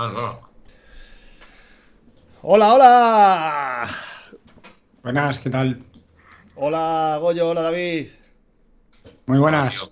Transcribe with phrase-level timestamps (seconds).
[0.00, 0.48] Ah, no.
[2.42, 3.90] Hola, hola.
[5.02, 5.80] Buenas, ¿qué tal?
[6.54, 8.06] Hola, Goyo, hola, David.
[9.26, 9.90] Muy buenas.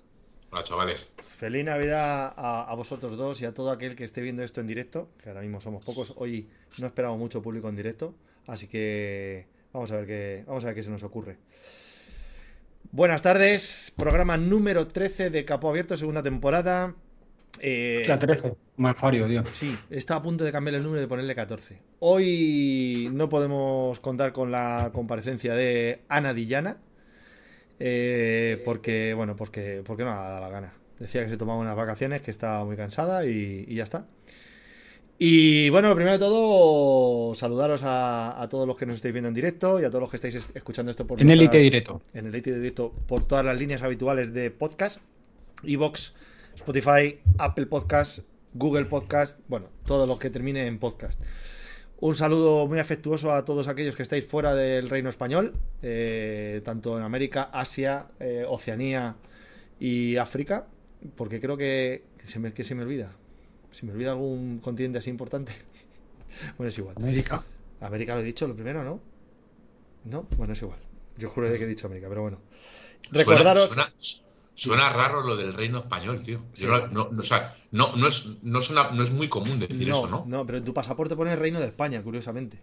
[0.49, 1.11] Hola, chavales.
[1.17, 4.67] Feliz Navidad a, a vosotros dos y a todo aquel que esté viendo esto en
[4.67, 6.13] directo, que ahora mismo somos pocos.
[6.15, 6.47] Hoy
[6.77, 8.15] no esperamos mucho público en directo,
[8.47, 11.37] así que vamos a ver qué, vamos a ver qué se nos ocurre.
[12.93, 16.95] Buenas tardes, programa número 13 de Capo Abierto, segunda temporada.
[17.61, 19.43] Eh, La 13, como el Fario, tío.
[19.53, 21.79] Sí, está a punto de cambiar el número y de ponerle 14.
[21.99, 26.77] Hoy no podemos contar con la comparecencia de Ana Dillana.
[27.79, 30.73] eh, porque, bueno, porque, porque no ha dado la gana.
[30.99, 34.07] Decía que se tomaba unas vacaciones, que estaba muy cansada y, y ya está.
[35.19, 39.27] Y bueno, lo primero de todo, saludaros a, a todos los que nos estáis viendo
[39.29, 41.63] en directo y a todos los que estáis es- escuchando esto por En Elite nuestras-
[41.63, 42.01] Directo.
[42.13, 45.01] en el Elite Directo por todas las líneas habituales de podcast,
[45.63, 46.13] Evox,
[46.57, 48.19] Spotify, Apple Podcast,
[48.53, 51.21] Google Podcast, bueno, todo lo que termine en podcast.
[51.99, 56.97] Un saludo muy afectuoso a todos aquellos que estáis fuera del reino español, eh, tanto
[56.97, 59.15] en América, Asia, eh, Oceanía
[59.79, 60.65] y África,
[61.15, 63.11] porque creo que, que se me, que se me olvida.
[63.71, 65.51] Se me olvida algún continente así importante.
[66.57, 66.95] bueno, es igual.
[66.97, 67.43] América.
[67.81, 68.99] América lo he dicho, lo primero, ¿no?
[70.05, 70.79] No, bueno, es igual.
[71.17, 72.39] Yo juré que he dicho América, pero bueno.
[73.11, 73.69] Recordaros.
[73.69, 74.26] Suena, suena
[74.65, 76.41] raro lo del reino español, tío.
[76.53, 76.65] Sí.
[76.65, 79.59] Yo no, no- no, o sea, no, no, es, no, suena- no es muy común
[79.59, 80.23] decir eso, ¿no?
[80.27, 82.57] no, pero en tu pasaporte pone Reino de España, curiosamente.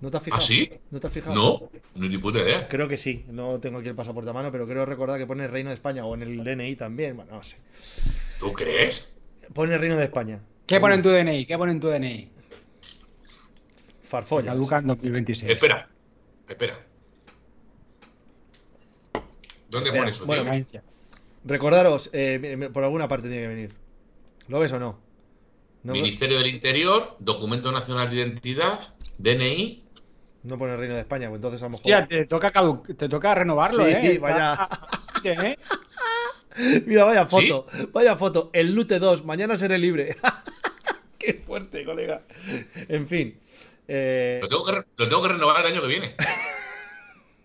[0.00, 0.42] ¿No te has fijado?
[0.42, 0.70] ¿Ah, sí?
[0.90, 1.34] ¿No te has fijado?
[1.34, 2.68] No, no ni puta idea.
[2.68, 5.46] Creo que sí, no tengo aquí el pasaporte a mano, pero creo recordar que pone
[5.48, 7.56] Reino de España o en el DNI también, bueno, no sé.
[8.38, 9.16] ¿Tú crees?
[9.54, 10.40] Pone Reino de España.
[10.66, 11.46] ¿Qué pone en tu DNI?
[11.46, 12.30] ¿Qué pone en tu DNI?
[14.02, 14.54] Farfollas.
[14.54, 15.52] Caduca en 2026.
[15.52, 15.88] Espera,
[16.48, 16.84] espera.
[19.74, 20.80] ¿Dónde Espera, pone eso, bueno, tío?
[21.44, 23.74] Recordaros, eh, por alguna parte tiene que venir.
[24.48, 24.98] ¿Lo ves o no?
[25.82, 28.80] No, Ministerio del Interior, Documento Nacional de Identidad,
[29.18, 29.84] DNI.
[30.44, 31.82] no pone Reino de España, pues entonces a lo mejor.
[31.82, 34.18] Hostia, te toca, cadu- te toca renovarlo, Sí, ¿eh?
[34.22, 34.68] vaya.
[35.24, 35.56] ¿Eh?
[36.86, 38.50] Mira, vaya foto, vaya foto.
[38.52, 40.16] El Lute 2, mañana seré libre.
[41.18, 42.22] Qué fuerte, colega.
[42.88, 43.38] En fin.
[43.88, 46.14] eh, Lo tengo, que, re- lo tengo que renovar el año que viene.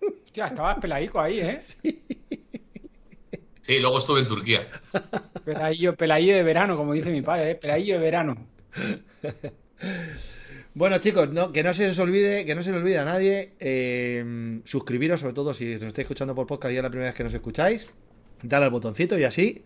[0.02, 1.58] Hostia, estabas pelaico ahí, ¿eh?
[3.62, 4.68] Sí, luego estuve en Turquía.
[5.46, 7.56] Pelaillo, pelaillo de verano, como dice mi padre, ¿eh?
[7.56, 8.48] Pelaillo de verano.
[10.74, 13.54] Bueno, chicos, no, que no se os olvide, que no se le olvide a nadie
[13.60, 17.16] eh, suscribiros, sobre todo si nos estáis escuchando por podcast y es la primera vez
[17.16, 17.94] que nos escucháis.
[18.42, 19.64] Dale al botoncito y así,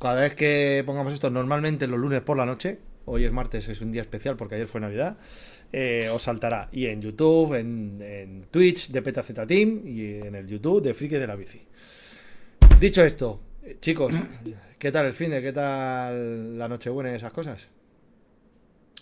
[0.00, 3.80] cada vez que pongamos esto, normalmente los lunes por la noche, hoy es martes, es
[3.80, 5.18] un día especial porque ayer fue Navidad,
[5.72, 6.68] eh, os saltará.
[6.72, 11.16] Y en YouTube, en, en Twitch de PetaZ Team y en el YouTube de Friki
[11.16, 11.60] de la Bici.
[12.80, 14.14] Dicho esto, eh, chicos,
[14.78, 15.42] ¿qué tal el fin de?
[15.42, 17.68] ¿Qué tal la Nochebuena y esas cosas?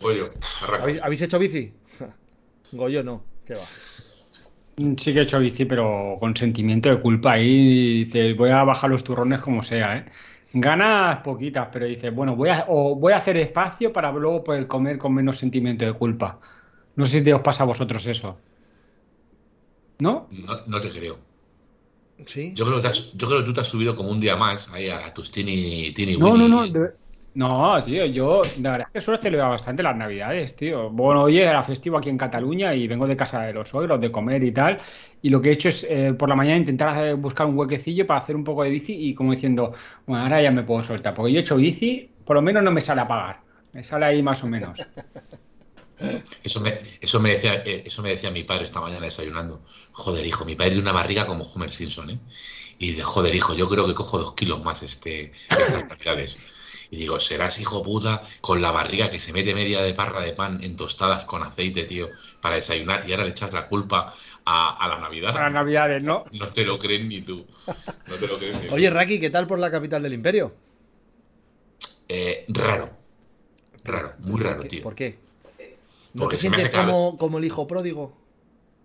[0.01, 0.23] Oye.
[0.81, 1.73] ¿Habéis, habéis hecho bici?
[2.73, 3.65] Goyo no, ¿qué va?
[4.77, 7.33] Sí que he hecho bici, pero con sentimiento de culpa.
[7.33, 10.05] Ahí dices, voy a bajar los turrones como sea, ¿eh?
[10.53, 14.67] Ganas poquitas, pero dices, bueno, voy a, o voy a hacer espacio para luego poder
[14.67, 16.41] comer con menos sentimiento de culpa.
[16.97, 18.39] No sé si te os pasa a vosotros eso.
[20.01, 20.29] ¿No?
[20.31, 21.19] No, no te creo.
[22.27, 22.53] ¿Sí?
[22.57, 24.37] Yo creo, que te has- yo creo que tú te has subido como un día
[24.37, 26.67] más ahí a, tus tini, tini No, no, no.
[26.67, 26.95] de-
[27.35, 30.89] No, tío, yo la verdad es que suelo celebrar bastante las navidades, tío.
[30.89, 34.11] Bueno, hoy era festivo aquí en Cataluña y vengo de casa de los suegros, de
[34.11, 34.79] comer y tal.
[35.21, 38.07] Y lo que he hecho es eh, por la mañana intentar hacer- buscar un huequecillo
[38.07, 39.73] para hacer un poco de bici y como diciendo,
[40.07, 41.13] bueno, ahora ya me puedo soltar.
[41.13, 43.43] Porque yo he hecho bici, por lo menos no me sale a pagar.
[43.73, 44.89] Me sale ahí más o menos.
[46.43, 49.63] Eso me, eso, me decía, eh, eso me decía mi padre esta mañana desayunando.
[49.93, 52.19] Joder, hijo, mi padre tiene una barriga como Homer Simpson, ¿eh?
[52.79, 56.39] Y dice, joder, hijo, yo creo que cojo dos kilos más este, estas navidades.
[56.91, 60.33] Y digo, serás hijo puta con la barriga que se mete media de parra de
[60.35, 64.15] pan en tostadas con aceite, tío, para desayunar y ahora le echas la culpa
[64.45, 65.33] a, a la Navidad.
[65.33, 66.25] Para las navidades, ¿no?
[66.33, 67.47] No te lo crees ni tú.
[68.07, 68.75] No te lo crees ni tú.
[68.75, 70.55] Oye, Raki, ¿qué tal por la capital del imperio?
[72.09, 72.91] Eh, raro.
[73.85, 74.83] Raro, muy raro, ¿Qué- tío.
[74.83, 75.19] ¿Por qué?
[76.17, 78.17] ¿No te sientes como, como el hijo pródigo?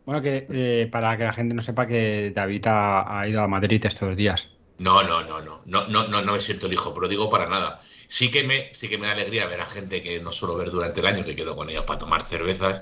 [0.05, 3.47] Bueno, que eh, para que la gente no sepa que David ha, ha ido a
[3.47, 4.49] Madrid estos días.
[4.79, 7.79] No, no, no, no, no, no, no, no me siento el hijo pródigo para nada.
[8.07, 10.71] Sí que me, sí que me da alegría ver a gente que no suelo ver
[10.71, 12.81] durante el año, que quedo con ellos para tomar cervezas,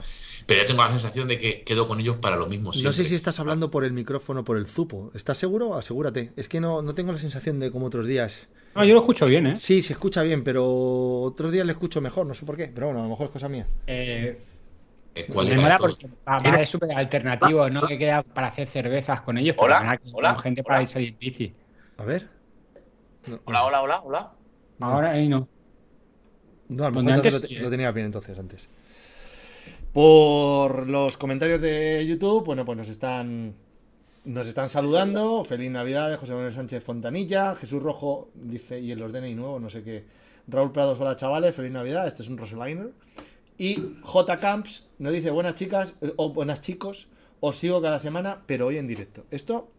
[0.50, 3.06] pero ya tengo la sensación de que quedo con ellos para lo mismo No sé
[3.06, 5.12] si estás hablando por el micrófono o por el zupo.
[5.13, 5.75] ¿Estás seguro?
[5.75, 6.31] Asegúrate.
[6.36, 8.48] Es que no, no tengo la sensación de como otros días.
[8.74, 9.56] No, yo lo escucho bien, ¿eh?
[9.56, 12.66] Sí, se escucha bien, pero otros días le escucho mejor, no sé por qué.
[12.74, 13.68] Pero bueno, a lo mejor es cosa mía.
[13.86, 14.40] Eh,
[15.13, 16.07] Eh, ¿cuál me mola porque
[16.57, 17.86] de súper alternativo, ¿no?
[17.86, 20.68] Que queda para hacer cervezas con ellos, Hola, que hola, con gente hola.
[20.68, 21.54] para irse en bici.
[21.98, 22.28] A ver.
[23.28, 24.31] No, Hola, hola, hola, hola.
[24.80, 25.48] Ahora ahí no.
[26.69, 27.63] No, a lo mejor antes sí, lo, ¿eh?
[27.63, 28.69] lo tenía bien entonces antes.
[29.94, 33.56] Por los comentarios de YouTube, bueno, pues nos están
[34.26, 35.44] nos están saludando.
[35.44, 37.56] Feliz Navidad José Manuel Sánchez Fontanilla.
[37.56, 40.06] Jesús Rojo dice, y el orden y nuevo, no sé qué.
[40.48, 42.06] Raúl Prados, hola chavales, feliz Navidad.
[42.06, 42.92] Este es un Roseliner.
[43.58, 47.08] Y J Camps nos dice, buenas chicas, o buenas chicos,
[47.40, 49.26] os sigo cada semana, pero hoy en directo.
[49.32, 49.72] Esto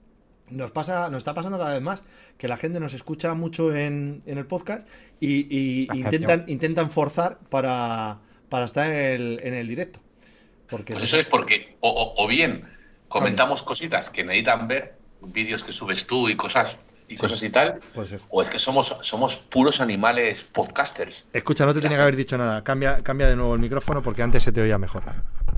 [0.51, 2.03] nos pasa, nos está pasando cada vez más,
[2.37, 4.87] que la gente nos escucha mucho en, en el podcast
[5.21, 10.01] y, y intentan, intentan forzar para, para estar en el, en el directo.
[10.69, 12.65] Porque Pues eso es porque, o, bien
[13.09, 16.77] comentamos cositas que necesitan ver, vídeos que subes tú y cosas
[17.09, 18.21] y cosas y tal, puede ser.
[18.29, 21.25] o es que somos, somos puros animales podcasters.
[21.33, 22.63] Escucha, no te tenía que haber dicho nada.
[22.63, 25.03] Cambia, cambia de nuevo el micrófono porque antes se te oía mejor.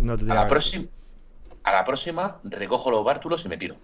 [0.01, 0.87] No te A la, próxima,
[1.65, 3.77] a la próxima recojo los bártulos y me tiro.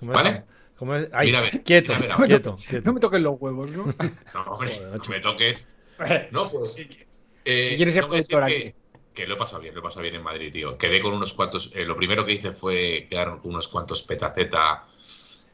[0.00, 0.30] ¿Cómo ¿Vale?
[0.30, 0.42] es?
[0.76, 1.08] ¿Cómo es?
[1.12, 1.94] Ay, Mira a ver, quieto,
[2.26, 3.84] quieto, No me toques los huevos, ¿no?
[4.34, 5.66] No, hombre, Joder, no me toques.
[6.30, 6.76] No, pues.
[6.78, 6.86] Eh,
[7.44, 8.74] ¿Qué quieres ser productor que, aquí?
[9.12, 10.76] que lo he pasado bien, lo he pasado bien en Madrid, tío.
[10.78, 11.70] Quedé con unos cuantos.
[11.74, 14.84] eh, lo primero que hice fue quedar con unos cuantos petaceta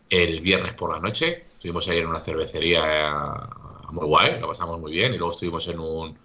[0.09, 1.45] el viernes por la noche.
[1.53, 5.15] Estuvimos ahí en una cervecería eh, muy guay, lo pasamos muy bien.
[5.15, 6.19] Y luego estuvimos en un,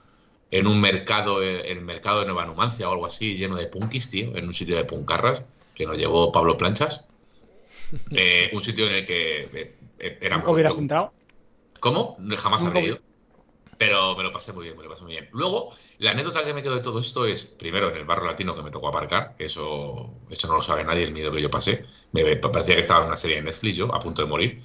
[0.52, 4.10] en un mercado, eh, el mercado de Nueva Numancia o algo así, lleno de punkis,
[4.10, 7.06] tío, en un sitio de puncarras que nos llevó Pablo Planchas.
[8.12, 11.14] Eh, un sitio en el que eh, era ¿Nunca hubieras entrado?
[11.80, 12.18] ¿Cómo?
[12.38, 13.00] Jamás había ido.
[13.78, 15.30] Pero me lo pasé muy bien, me lo pasé muy bien.
[15.34, 18.56] Luego, la anécdota que me quedó de todo esto es, primero, en el barrio latino
[18.56, 21.50] que me tocó aparcar, que eso, eso no lo sabe nadie, el miedo que yo
[21.50, 21.86] pasé.
[22.14, 24.64] Me parecía que estaba en una serie de Netflix, yo, a punto de morir.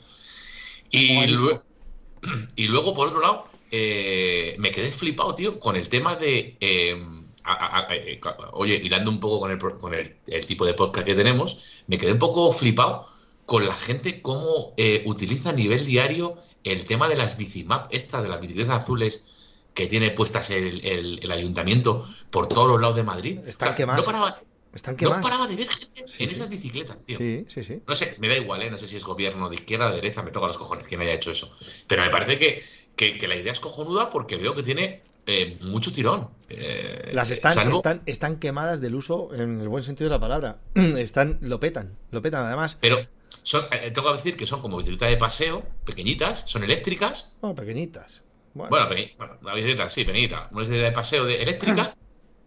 [2.57, 6.57] Y, luego, por otro lado, eh, me quedé flipado, tío, con el tema de...
[6.61, 7.01] eh,
[7.45, 8.21] a- a- a- eh,
[8.53, 11.99] oye, hilando un poco con, el, con el, el tipo de podcast que tenemos, me
[11.99, 13.07] quedé un poco flipado
[13.47, 18.23] con la gente cómo eh, utiliza a nivel diario el tema de las bicimap, esta
[18.23, 19.27] de las bicicletas azules
[19.75, 23.39] que tiene puestas el, el- el ayuntamiento por todos los lados de Madrid.
[23.47, 24.01] Están O sea, quemadas.
[24.01, 24.41] No paraba,
[24.75, 25.23] Están no quemadas.
[25.23, 26.35] paraba de ver gente Sí, en sí.
[26.35, 27.19] esas bicicletas, tío.
[27.19, 27.83] Sí, sí, sí.
[27.87, 28.71] No sé, me da igual, ¿eh?
[28.71, 30.97] No sé si es gobierno de izquierda o de derecha, me toca los cojones que
[30.97, 31.51] me haya hecho eso.
[31.87, 32.63] Pero me parece que,
[32.97, 36.31] que- que la idea es cojonuda porque veo que tiene eh, mucho tirón.
[36.49, 40.21] Eh, Las están, salvo- están, están quemadas del uso en el buen sentido de la
[40.21, 40.59] palabra.
[40.75, 42.77] Están, lo petan, lo petan además.
[42.81, 42.99] Pero
[43.43, 47.37] son, eh, tengo que decir que son como bicicletas de paseo, pequeñitas, son eléctricas.
[47.41, 48.23] Oh, pequeñitas.
[48.55, 50.49] Bueno, Bueno, peque- bueno, una bicicleta, sí, pequeñita.
[50.53, 51.95] Una bicicleta de paseo de eléctrica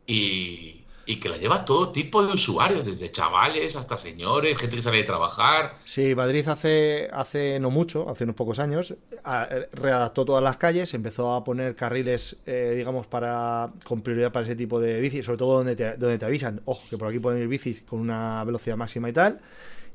[0.05, 4.81] y, y que la lleva todo tipo de usuarios, desde chavales hasta señores, gente que
[4.81, 5.75] sale de trabajar.
[5.85, 10.93] Sí, Madrid hace, hace no mucho, hace unos pocos años, a- readaptó todas las calles,
[10.93, 15.37] empezó a poner carriles, eh, digamos, para con prioridad para ese tipo de bicis, sobre
[15.39, 18.43] todo donde te, donde te avisan, ojo, que por aquí pueden ir bicis con una
[18.45, 19.41] velocidad máxima y tal.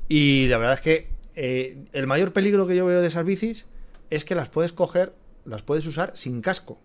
[0.09, 3.65] Y la verdad es que eh, el mayor peligro que yo veo de esas bicis
[4.09, 5.13] es que las puedes coger,
[5.45, 6.81] las puedes usar sin casco.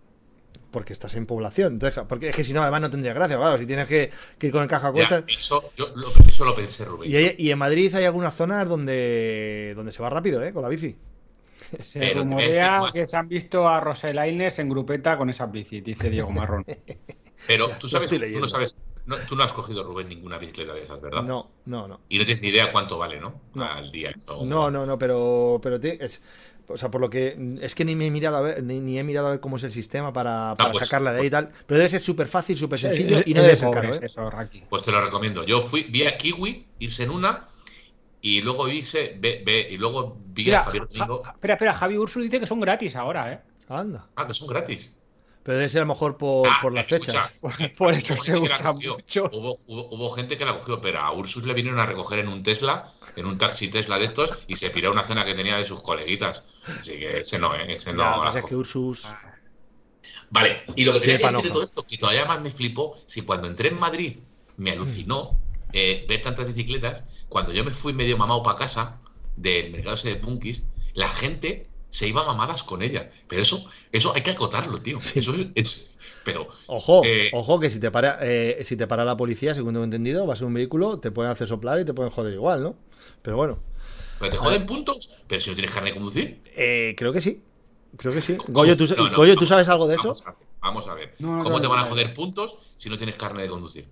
[0.71, 1.75] Porque estás en población.
[1.75, 3.37] Entonces, porque es que si no, además no tendría gracia.
[3.37, 5.25] Claro, si tienes que, que ir con el caja a Ya, cuestas.
[5.29, 7.11] eso, yo lo, eso lo pensé, Rubén.
[7.11, 10.53] Y, hay- y en Madrid hay algunas zonas donde, donde se va rápido, ¿eh?
[10.53, 10.97] Con la bici.
[11.79, 16.11] Se Pero rumorea que se han visto a Roselaines en grupeta con esas bicis, dice
[16.11, 16.65] Diego Marrón.
[17.47, 18.77] Pero tú sabes, tú sabes,
[19.07, 21.23] no, tú no has cogido, Rubén, ninguna bicicleta de esas, ¿verdad?
[21.23, 22.01] No, no, no.
[22.09, 23.41] Y no tienes ni idea cuánto vale, ¿no?
[23.55, 23.65] No.
[23.65, 24.15] Al día.
[24.27, 26.23] o- No, no, no, pero, pero te- es,
[26.67, 28.99] o sea, por lo que es que ni me he mirado a ver, ni, ni
[28.99, 31.31] he mirado a ver cómo es el sistema para, para pues- sacarla de ahí y
[31.31, 31.51] tal.
[31.67, 33.95] Pero debe ser súper fácil, súper sencillo Es- y no es debe de ser caro,
[33.95, 34.01] ¿eh?
[34.03, 34.31] eso.
[34.71, 35.45] Pues te lo recomiendo.
[35.45, 37.49] Yo fui, vi a Kiwi irse en una
[38.23, 41.23] y luego hice, ve, ve, y luego vi Mira, a Javier Ja- Domingo.
[41.25, 43.41] Ja- espera, espera, Javi Ursus dice que son gratis ahora, ¿eh?
[43.69, 44.09] Anda.
[44.17, 44.97] Ah, que son gratis.
[45.45, 47.33] Pero debe ser a lo mejor por, Ah, por las escucha, fechas.
[47.41, 48.95] Por, por eso Hubo se gente que la usa cogió.
[48.95, 49.31] mucho.
[49.33, 52.29] Hubo, hubo- hubo gente que la cogió, pero a Ursus le vinieron a recoger en
[52.29, 55.35] un Tesla, en un taxi Tesla de estos, y se piró a una cena que
[55.35, 56.45] tenía de sus coleguitas.
[56.79, 57.67] Así que ese no, ¿eh?
[57.73, 58.25] Ese no.
[58.33, 59.07] Ya, es que Ursus.
[60.31, 62.51] Vale, y lo que Tiene tenía que decir de todo esto, que todavía más me
[62.51, 64.17] flipó, si cuando entré en Madrid
[64.57, 65.39] me alucinó
[65.73, 69.01] eh, ver tantas bicicletas, cuando yo me fui medio mamado para casa
[69.37, 73.11] del mercado ese de Punkis, la gente se iba mamadas con ella.
[73.29, 74.99] Pero eso, eso hay que acotarlo, tío.
[75.01, 75.21] Sí.
[75.21, 75.91] Eso es, es-
[76.25, 79.75] pero Ojo, Eh, ojo, que si te para eh, si te para la policía, según
[79.75, 82.63] tengo entendido, vas en un vehículo, te pueden hacer soplar y te pueden joder igual,
[82.63, 82.77] ¿no?
[83.23, 83.59] Pero bueno,
[84.19, 86.41] pero te joden puntos, pero si no tienes carne de conducir.
[86.57, 87.43] eh, creo que sí.
[87.97, 88.37] Creo que sí.
[88.49, 90.09] Goyo, ¿tú, No, no, Goyo, ¿tú sabes algo de eso?
[90.09, 90.49] Vamos a ver.
[90.61, 91.15] Vamos a ver.
[91.19, 91.89] No, no, ¿Cómo no, te van a no.
[91.91, 93.87] joder puntos si no tienes carne de conducir?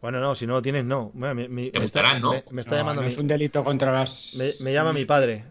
[0.00, 1.10] Bueno, no, si no lo tienes, no.
[1.14, 2.32] Bueno, Te me está, multarán, ¿no?
[2.32, 4.34] me- me está No, llamando es un delito contra las.
[4.36, 5.44] me, me llama mi padre.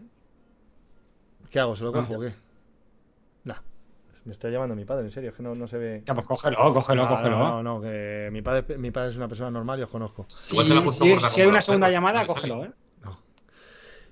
[1.52, 1.76] ¿Qué hago?
[1.76, 2.32] ¿Se lo cojo o qué?
[3.44, 3.56] Nah.
[4.24, 6.02] Me está llamando mi padre, en serio, es que no, no se ve.
[6.06, 7.38] Ya, pues cógelo, cógelo, no, cógelo.
[7.38, 10.22] no, no, no, que mi padre, mi padre es una persona normal y os conozco.
[10.22, 10.24] Ha
[10.82, 12.26] puesto si- hay una segunda perros, llamada, sale.
[12.28, 12.70] cógelo, ¿eh?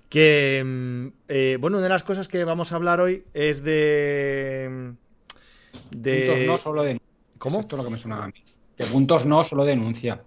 [0.09, 4.69] Que, mm, eh, bueno, una de las cosas que vamos a hablar hoy es de...
[4.69, 6.27] mm, de...
[6.27, 7.07] Puntos no, solo denuncia.
[7.39, 7.61] ¿Cómo?
[7.61, 8.35] Esto es lo que me suena a mí.
[8.77, 10.25] Que puntos no, solo denuncia.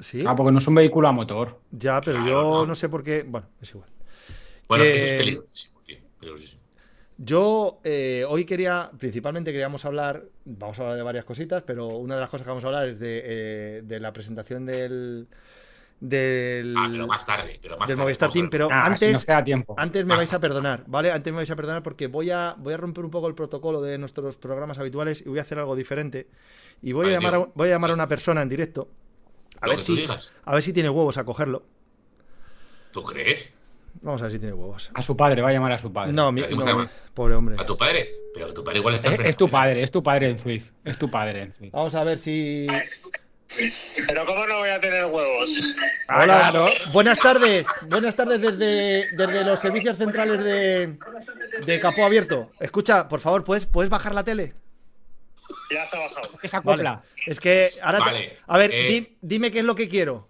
[0.00, 1.60] Sí, Ah, porque no es un vehículo a motor.
[1.70, 2.66] ya, pero Claro, yo no.
[2.66, 3.22] no sé por qué...
[3.22, 3.88] Bueno, es igual.
[4.68, 5.71] Bueno, Que- eso es peligrosísimo,
[7.18, 12.14] Yo eh, hoy quería, principalmente queríamos hablar, vamos a hablar de varias cositas, pero una
[12.14, 15.28] de las cosas que vamos a hablar es de, eh, de la presentación del,
[16.00, 17.58] del, Ah, pero más tarde.
[17.62, 19.74] Pero más del tarde, Movistar Team, pero Ah, si antes, nos queda tiempo.
[19.78, 21.12] antes me vais a perdonar, ¿vale?
[21.12, 23.80] Antes me vais a perdonar porque voy a, voy a romper un poco el protocolo
[23.82, 26.28] de nuestros programas habituales y voy a hacer algo diferente.
[26.80, 28.88] Y voy a, llamar a, voy a llamar a una persona en directo,
[29.60, 30.32] a ver, si, digas.
[30.44, 31.62] a ver si tiene huevos a cogerlo.
[32.90, 33.54] ¿Tú crees?
[34.02, 34.90] Vamos a ver si tiene huevos.
[34.94, 36.12] A su padre, va a llamar a su padre.
[36.12, 37.56] No, mi- ¿Cómo no, pobre hombre.
[37.58, 38.10] ¿A tu padre?
[38.34, 40.70] Pero tu padre igual está en Es, es tu padre, es tu padre en Swift.
[40.84, 41.72] Es tu padre en Swift.
[41.72, 42.66] Vamos a ver si...
[44.08, 45.52] Pero ¿cómo no voy a tener huevos?
[46.08, 46.66] Ah, Hola, claro.
[46.92, 47.66] buenas tardes.
[47.88, 50.98] Buenas tardes desde, desde los servicios centrales de,
[51.66, 52.50] de Capó Abierto.
[52.60, 54.54] Escucha, por favor, ¿puedes, ¿puedes bajar la tele?
[55.70, 56.28] Ya se ha bajado.
[56.42, 56.98] Esa Vale.
[57.26, 57.98] Es que ahora.
[57.98, 58.86] te- Vale, a ver, eh.
[58.88, 60.28] di- dime qué es lo que quiero.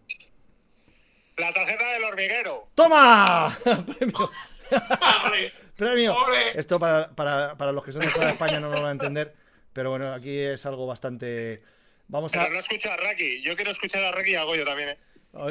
[1.36, 2.68] La tarjeta del hormiguero.
[2.74, 3.56] ¡Toma!
[3.98, 4.30] Premio.
[5.76, 6.14] Premio.
[6.16, 6.58] ¡Ole!
[6.58, 8.92] Esto para, para- para los que son de fuera de España no lo van a
[8.92, 9.34] entender.
[9.72, 11.62] Pero bueno, aquí es algo bastante.
[12.08, 12.40] Vamos a.
[12.42, 13.42] Pero no escucho a Raki.
[13.42, 14.98] Yo quiero escuchar a Raki y a Goyo también, ¿eh?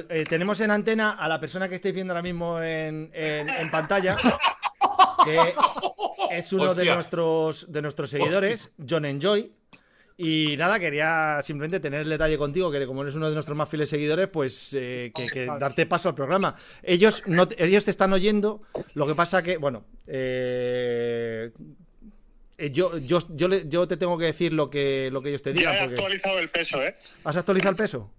[0.09, 3.71] Eh, tenemos en antena a la persona que estáis viendo ahora mismo en, en- en
[3.71, 4.15] pantalla,
[5.25, 5.55] que
[6.29, 9.51] es uno de nuestros, de nuestros seguidores, John Enjoy.
[10.23, 13.67] Y nada, quería simplemente tener el detalle contigo, que como eres uno de nuestros más
[13.67, 16.55] fieles seguidores, pues eh, que, que darte paso al programa.
[16.83, 18.61] Ellos, no, ellos te están oyendo,
[18.93, 21.49] lo que pasa que, bueno, eh,
[22.59, 25.59] eh, yo, yo, yo, te tengo que decir lo que, lo que ellos te Ya
[25.59, 25.75] digan.
[25.75, 26.95] he porque- actualizado el peso, ¿eh?
[27.23, 28.11] ¿Has actualizado el peso?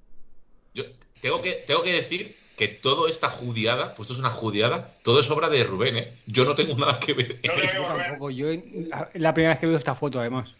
[0.75, 0.83] Yo
[1.21, 5.21] tengo que, tengo que decir que todo esta judiada, pues esto es una judiada, todo
[5.21, 6.13] es obra de Rubén, ¿eh?
[6.27, 8.31] Yo no tengo nada que ver en No.
[8.31, 9.07] Yo no.
[9.15, 10.53] la primera vez que veo esta foto, además.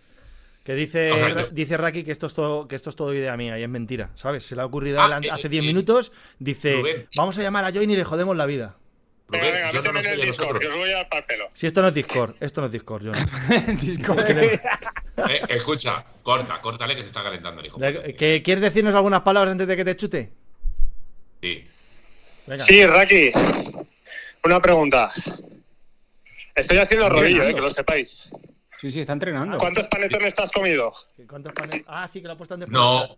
[0.65, 2.97] Que dice, O sea, Ra- yo- dice Raki que esto es todo, que esto es
[2.97, 4.47] todo idea mía y es mentira, ¿sabes?
[4.47, 7.09] Se le ha ocurrido a Ah, eh, hace eh, 10 eh, minutos, dice, Rubén.
[7.17, 8.77] vamos a llamar a Join y le jodemos la vida.
[9.29, 11.27] Venga, Rubén, venga, yo no méteme lo sé el Discord, que os voy a dar
[11.27, 11.49] pelo.
[11.53, 13.15] Si esto no es Discord, esto no es Discord, John.
[15.29, 17.79] Eh, escucha, corta, córtale que se está calentando el hijo.
[17.79, 20.33] De- ¿que- ¿Quieres decirnos algunas palabras antes de que te chute?
[21.43, 21.65] Sí.
[22.47, 22.65] Venga.
[22.65, 23.31] Sí, Raki.
[24.45, 25.13] Una pregunta.
[26.55, 28.29] Estoy haciendo rodillo, eh, que lo sepáis.
[28.83, 29.59] Sí, sí, está entrenando.
[29.59, 30.93] ¿Cuántos panetones te has comido?
[31.29, 31.85] ¿Cuántos paneles?
[31.87, 32.69] Ah, sí, que lo ha puesto antes.
[32.69, 33.17] No,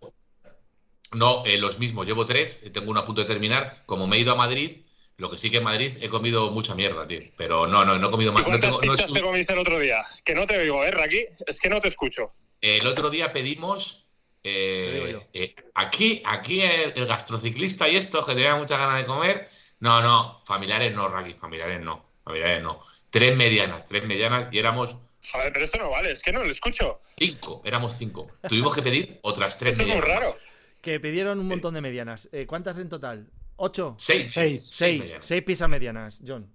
[1.13, 2.05] no, eh, los mismos.
[2.05, 3.81] Llevo tres, tengo uno a punto de terminar.
[3.87, 4.85] Como me he ido a Madrid,
[5.17, 7.21] lo que sí que en Madrid he comido mucha mierda, tío.
[7.35, 8.43] Pero no, no, no he comido ¿Y más.
[8.43, 10.05] No cuántas tengo, no es te comiste el otro día?
[10.23, 11.25] Que no te oigo, ¿eh, Raki?
[11.47, 12.31] Es que no te escucho.
[12.61, 14.07] El otro día pedimos
[14.43, 15.21] eh, yo.
[15.33, 19.47] eh, aquí, aquí el, el gastrociclista y esto, que tenía muchas ganas de comer.
[19.79, 22.79] No, no, familiares no, Raki, familiares no, familiares no.
[23.09, 24.95] Tres medianas, tres medianas y éramos
[25.31, 27.01] Joder, pero esto no vale, es que no lo escucho.
[27.17, 28.29] cinco, éramos cinco.
[28.47, 30.19] Tuvimos que pedir otras tres Esto es muy medianas.
[30.23, 30.37] raro.
[30.81, 32.29] Que pidieron un montón de medianas.
[32.31, 33.27] Eh, ¿Cuántas en total?
[33.55, 33.95] ¿Ocho?
[33.97, 34.31] Seis.
[34.33, 34.69] Seis.
[34.71, 34.99] Seis.
[35.01, 35.25] medianas.
[35.25, 36.47] Seis pizzas medianas, John.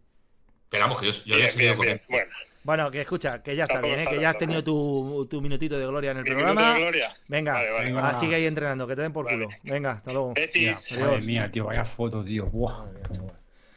[0.65, 1.99] Esperamos que yo, yo había Bien, seguido bien, bien.
[1.99, 2.05] comiendo.
[2.09, 2.31] Bueno,
[2.63, 4.03] Bueno, que escucha, que ya está Tampoco bien, ¿eh?
[4.05, 6.75] está que ya has tenido tu, tu minutito de gloria en el programa.
[6.75, 7.17] de gloria.
[7.27, 8.15] Venga, Vale, vale, Venga.
[8.15, 9.45] sigue ahí entrenando, que te den por Vale.
[9.47, 9.57] culo.
[9.65, 10.35] Venga, hasta luego.
[10.55, 12.47] Mira, Madre mía, tío, vaya foto, tío.
[12.47, 12.85] Buah.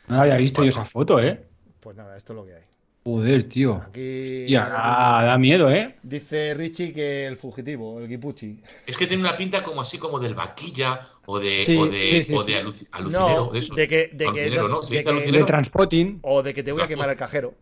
[0.07, 1.41] No había visto yo esa foto, ¿eh?
[1.79, 2.63] Pues nada, esto es lo que hay.
[3.05, 3.83] Joder, tío.
[3.86, 5.98] Aquí Tía, da, da miedo, ¿eh?
[6.03, 8.62] dice Richie que el fugitivo, el guipuchi.
[8.88, 12.10] Es que tiene una pinta como así como del vaquilla o de, Sí, o de,
[12.10, 13.10] sí, sí, o de alucinero.
[13.10, 14.83] No, de, que, de que, Alucinero, ¿no?
[14.83, 15.39] ¿Se de dice que- alucinero?
[15.39, 16.19] De transpotting.
[16.22, 17.53] o de que te voy a quemar el cajero,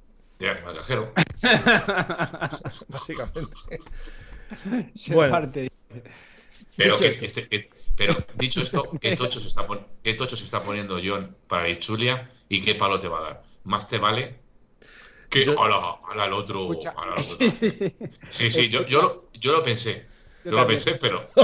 [0.38, 1.12] cajero.
[2.88, 3.56] básicamente.
[4.94, 5.32] Se Bueno.
[5.32, 5.70] parte.
[6.76, 7.24] Pero, Dicho que, esto.
[7.26, 10.98] este- que- pero dicho esto, ¿qué tocho, se está pon- qué tocho se está poniendo
[11.04, 13.42] John para ir Chulia y qué palo te va a dar?
[13.64, 14.36] Más te vale
[15.28, 16.70] que Yo- ala, ala, al otro.
[16.70, 17.22] Al otro.
[17.24, 17.72] Sí, sí.
[18.28, 20.06] Sí, sí, yo, yo, lo, yo lo pensé.
[20.44, 21.24] Yo Yo lo pensé, pero.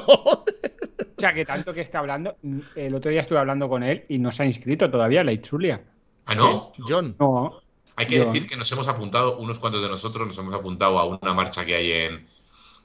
[1.16, 2.36] O sea, que tanto que está hablando.
[2.74, 5.82] El otro día estuve hablando con él y no se ha inscrito todavía la Itzulia.
[6.26, 6.72] Ah, no.
[6.86, 7.60] John, No.
[7.96, 8.26] Hay que John.
[8.32, 11.64] decir que nos hemos apuntado, unos cuantos de nosotros nos hemos apuntado a una marcha
[11.64, 12.28] que hay en,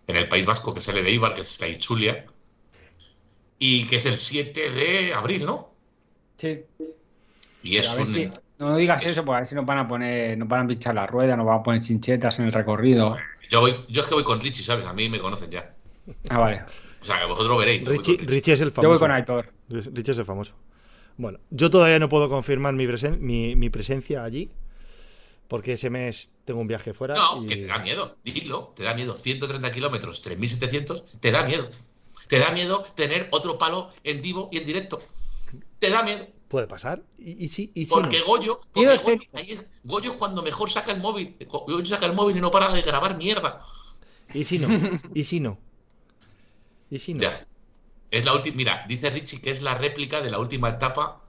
[0.08, 2.28] en el País Vasco que sale de Ibar, que es la Ichulia,
[3.58, 5.72] y que es el 7 de abril, ¿no?
[6.38, 6.62] Sí.
[7.64, 8.06] Y Pero es un.
[8.06, 10.68] si- no digas eso, porque a ver si nos van a poner, nos van a
[10.68, 13.18] pinchar la rueda, nos van a poner chinchetas en el recorrido.
[13.50, 14.86] Yo, voy, yo es que voy con Richie, ¿sabes?
[14.86, 15.74] A mí me conocen ya.
[16.30, 16.62] Ah, vale.
[17.02, 17.84] O sea, que vosotros veréis.
[17.84, 18.36] yo Richie, con Richie.
[18.36, 18.90] Richie es el Yo famoso.
[18.90, 19.54] voy con Aitor.
[19.70, 20.56] Richie es el famoso.
[21.18, 24.50] Bueno, yo todavía no puedo confirmar mi, presen- mi, mi presencia allí,
[25.48, 27.16] porque ese mes tengo un viaje fuera.
[27.16, 29.16] No, y- que te da miedo, dilo, te da miedo.
[29.16, 31.70] 130 kilómetros, 3.700, te da miedo.
[32.28, 35.02] Te da miedo tener otro palo en vivo y en directo.
[35.80, 36.28] Te da miedo.
[36.50, 37.04] Puede pasar.
[37.18, 37.92] Y, y sí, y sí.
[37.94, 38.26] Porque no.
[38.26, 41.38] Goyo, porque Goyo, que- ahí es- Goyo es cuando mejor saca el móvil.
[41.48, 43.62] Goyo saca el móvil y no para de grabar mierda.
[44.34, 44.68] ¿Y si no?
[45.14, 45.58] ¿Y si no?
[46.90, 47.22] ¿Y si no?
[47.22, 47.46] Ya.
[48.12, 48.58] Es la última.
[48.58, 51.22] Mira, dice Richie que es la réplica de la última etapa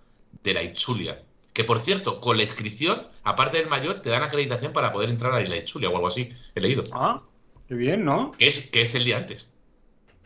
[0.42, 1.22] de la Itzulia.
[1.52, 5.32] Que por cierto, con la inscripción, aparte del mayor, te dan acreditación para poder entrar
[5.34, 6.30] a la Itzulia o algo así.
[6.54, 6.84] He leído.
[6.92, 7.20] Ah,
[7.68, 8.32] qué bien, ¿no?
[8.32, 9.54] Que es, que es el día antes.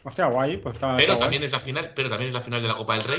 [0.04, 0.58] Hostia, guay.
[0.58, 2.74] Pues está, Pero está también es la final, pero también es la final de la
[2.76, 3.18] Copa del Rey.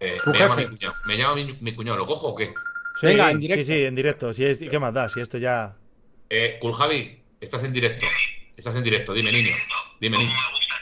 [0.00, 0.94] Eh, me, llama mi cuñado.
[1.04, 1.98] me llama mi, mi cuñado.
[1.98, 2.52] ¿Lo cojo o qué?
[2.98, 3.64] Sí, Venga, en sí, directo.
[3.66, 4.32] sí, en directo.
[4.34, 5.08] Si es, ¿Qué más da?
[5.08, 5.76] Si esto ya.
[6.30, 8.06] Eh, Kuljavi, estás en directo.
[8.56, 9.12] Estás en directo.
[9.12, 9.54] Dime, niño.
[10.00, 10.30] Dime, niño.
[10.32, 10.74] me gusta,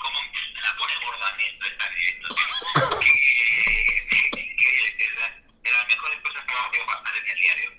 [0.00, 0.18] cómo
[0.54, 2.46] me la pone gorda a mí esto estar directo, tío.
[3.00, 7.30] Que- que- que es la- de las mejores cosas que me ha podido pasar en
[7.30, 7.70] el diario.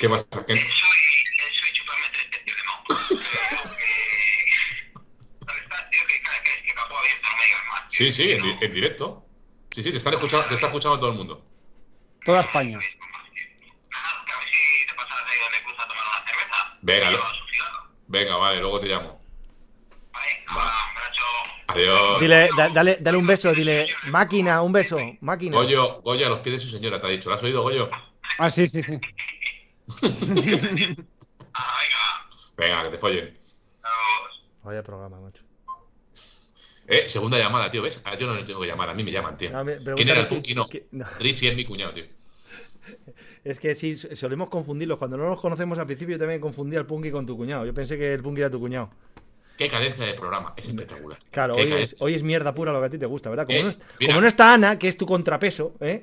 [0.00, 0.26] ¿Qué pasa?
[0.46, 2.82] ¿Qué- Eso y, eso y chuparme tres tercios de mao.
[2.88, 2.98] Pero
[3.78, 5.00] que-
[5.46, 6.00] ¿Dónde estás, tío?
[6.08, 7.88] Que cada vez que capó abierto, no me digas más.
[7.88, 7.98] tío.
[7.98, 8.46] Sí, sí, en, No.
[8.46, 9.26] di- en directo.
[9.72, 11.44] Sí, sí, te están escuchando, te está escuchando todo el mundo.
[12.24, 12.78] Toda España.
[16.82, 17.10] Venga.
[18.08, 19.20] Venga, vale, luego te llamo.
[20.12, 20.70] Vale.
[21.68, 22.20] Adiós.
[22.20, 25.56] Dile, da- dale, dale un beso, dile, máquina, un beso, máquina.
[25.56, 27.28] Goyo, Goyo, a los pies de su señora, te ha dicho.
[27.28, 27.88] ¿Lo has oído, Goyo?
[28.38, 28.98] Ah, sí, sí, sí.
[30.00, 30.96] Venga.
[32.56, 33.38] Venga, que te follen.
[34.64, 35.44] Vaya programa, macho.
[36.90, 38.02] Eh, segunda llamada, tío, ¿ves?
[38.04, 39.50] Ah, yo no le tengo que llamar, a mí me llaman, tío.
[39.94, 40.54] ¿Quién era el Punky?
[40.54, 40.68] No.
[40.68, 41.06] ¿qué- no.
[41.20, 42.04] Richie es mi cuñado, tío.
[43.44, 44.98] Es que sí, solemos confundirlos.
[44.98, 47.64] Cuando no nos conocemos al principio, yo también confundía al Punky con tu cuñado.
[47.64, 48.90] Yo pensé que el Punky era tu cuñado.
[49.56, 51.18] Qué cadencia de programa, es espectacular.
[51.30, 51.98] Claro, hoy es, cadencia.
[52.00, 53.46] hoy es mierda pura lo que a ti te gusta, ¿verdad?
[53.46, 54.12] Como, Eh, no, es- mira.
[54.12, 56.02] como no está Ana, que es tu contrapeso, ¿eh?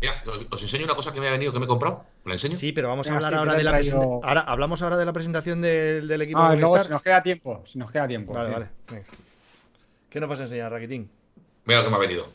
[0.00, 2.04] Mira, os- enseño una cosa que me ha venido, que me he comprado.
[2.26, 2.54] ¿La enseño?
[2.54, 4.20] Sí, pero vamos a hablar sí, ahora de la presentación.
[4.22, 7.22] Ahora hablamos ahora de la presentación del, del equipo Ah, de luego si nos queda
[7.22, 7.62] tiempo.
[7.64, 8.34] Si nos queda tiempo.
[8.34, 8.52] Vale, sí.
[8.52, 8.66] vale.
[8.92, 9.06] venga.
[10.16, 11.10] ¿Qué nos vas a enseñar, Raquitín?
[11.66, 12.26] Mira lo que me ha venido.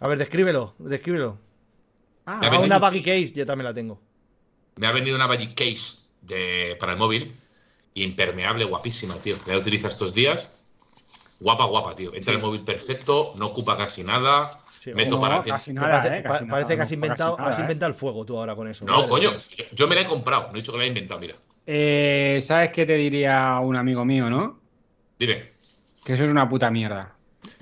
[0.00, 1.38] A ver, descríbelo, descríbelo.
[2.24, 4.00] Ah, Ah, una baggy case, yo también la tengo.
[4.76, 7.36] Me ha venido una Magic Case de, para el móvil.
[7.92, 9.36] Impermeable, guapísima, tío.
[9.44, 10.50] La utiliza estos días.
[11.38, 12.14] Guapa, guapa, tío.
[12.14, 12.36] Entra Sí.
[12.38, 14.58] el móvil perfecto, no ocupa casi nada.
[14.70, 17.50] Sí, meto no, para casi nada, parece, eh, casi nada, parece que has inventado, nada,
[17.50, 17.60] has eh.
[17.60, 18.86] inventado el fuego tú ahora con eso.
[18.86, 19.36] No, coño.
[19.72, 20.44] Yo me la he comprado.
[20.46, 21.34] No he dicho que la he inventado, mira.
[21.66, 24.60] Eh, ¿Sabes qué te diría un amigo mío, no?
[25.18, 25.55] Dime.
[26.06, 27.16] Que eso es una puta mierda.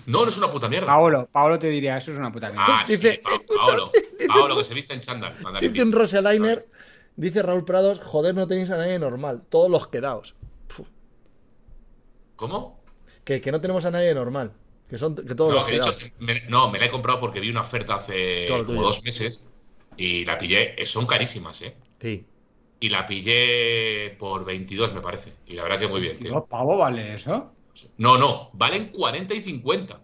[0.05, 0.87] No, no es una puta mierda.
[0.87, 2.67] Paolo, Paolo te diría, eso es una puta mierda.
[2.69, 3.91] Ah, Dice- sí, Pa- Paolo.
[4.29, 5.35] Paolo, que se viste en chándal.
[5.63, 5.93] Dice un.
[5.93, 6.69] Roseliner,
[7.17, 10.35] dice Raúl Prados, joder, no tenéis a nadie normal, todos los quedaos.
[10.69, 10.89] Puf,
[12.37, 12.83] ¿Cómo?
[13.25, 14.53] que, que no tenemos a nadie normal,
[14.91, 15.97] que son que todos No, los he dicho quedaos.
[16.05, 18.83] que me, no, me la he comprado porque vi una oferta hace como tuyo.
[18.83, 19.49] dos meses
[19.97, 20.81] y la pillé.
[20.81, 21.75] eh, Son carísimas, ¿eh?
[22.01, 22.27] Sí.
[22.81, 25.33] Y la pillé por 22, me parece.
[25.47, 26.33] Y la verdad que muy bien, tío.
[26.33, 27.51] ¿Dos pavos vale eso?
[27.99, 30.01] No, no, valen 40 y 50.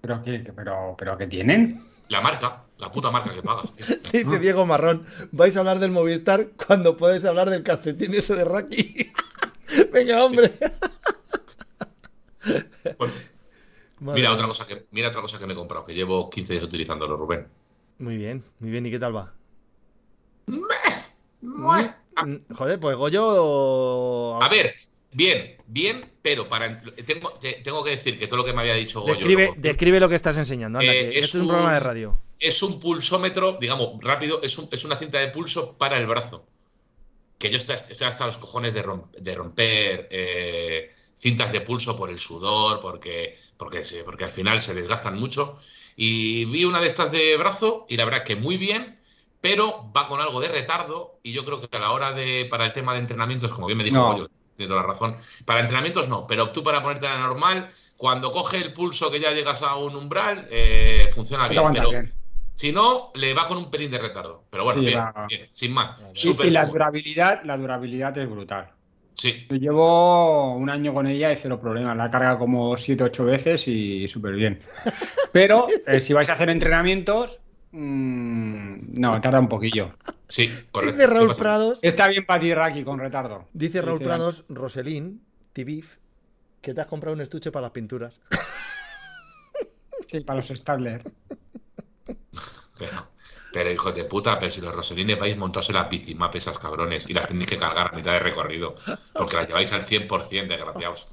[0.00, 1.82] ¿Pero qué, pero, pero qué tienen?
[2.08, 3.86] La marca, la puta marca que pagas, tío.
[4.12, 8.44] Dice Diego Marrón, vais a hablar del Movistar cuando podéis hablar del calcetín ese de
[8.44, 9.10] Raki.
[9.92, 10.52] Venga, hombre.
[13.98, 16.52] Bueno, mira otra cosa que mira otra cosa que me he comprado, que llevo 15
[16.52, 17.48] días utilizándolo, Rubén.
[17.98, 19.32] Muy bien, muy bien, ¿y qué tal va?
[20.46, 21.94] Meh.
[22.22, 24.40] Mm, Joder, pues Goyo.
[24.42, 24.74] A ver,
[25.12, 28.74] bien, bien, pero para tengo, te- tengo que decir que todo lo que me había
[28.74, 30.80] dicho Goyo, Describe, lo- describe lo que estás enseñando.
[30.80, 32.20] Anda, Eh, que es esto es un un- programa de radio.
[32.40, 36.44] es un pulsómetro, digamos, rápido, es, un- es una cinta de pulso para el brazo.
[37.38, 41.96] Que yo estoy, estoy hasta los cojones de, rom- de romper eh, cintas de pulso
[41.96, 45.56] por el sudor, porque, porque, se- porque al final se desgastan mucho.
[45.94, 48.98] Y vi una de estas de brazo y la verdad que muy bien,
[49.40, 52.66] pero va con algo de retardo y yo creo que a la hora de, para
[52.66, 54.12] el tema de entrenamientos, como bien me dijo No.
[54.12, 58.30] Goyo, tiene toda la razón, para entrenamientos no, pero tú para ponerte la normal, cuando
[58.30, 62.12] coge el pulso que ya llegas a un umbral, eh, funciona bien, pero bien.
[62.54, 64.44] si no, le va con un pelín de retardo.
[64.50, 65.26] Pero bueno, Sí, bien, va.
[65.28, 65.98] bien, sin más.
[66.14, 68.70] Y, la durabilidad, la durabilidad es brutal.
[69.14, 71.96] Sí, Yo llevo un año con ella y cero problemas.
[71.96, 74.58] La he cargado como 7 8 veces y súper bien.
[75.32, 77.40] Pero eh, si vais a hacer entrenamientos,
[77.76, 79.90] mm, no, tarda un poquillo.
[80.28, 80.96] sí, correcto.
[80.96, 81.34] Dice ¿Qué Raúl?
[81.36, 81.78] Prados.
[81.82, 83.48] Está bien para ti, Raki, con retardo.
[83.52, 85.96] Dice Raúl Dice- Prados, Roselín, Tibif,
[86.60, 88.20] que te has comprado un estuche para las pinturas.
[90.10, 91.02] Sí, para los Stadler.
[92.78, 93.08] Pero,
[93.52, 97.08] pero, hijos de puta, pero si los roselines vais montados en las bicimap esas cabrones
[97.08, 98.76] y las tenéis que cargar a mitad de recorrido,
[99.14, 101.08] porque las lleváis al 100%, desgraciados.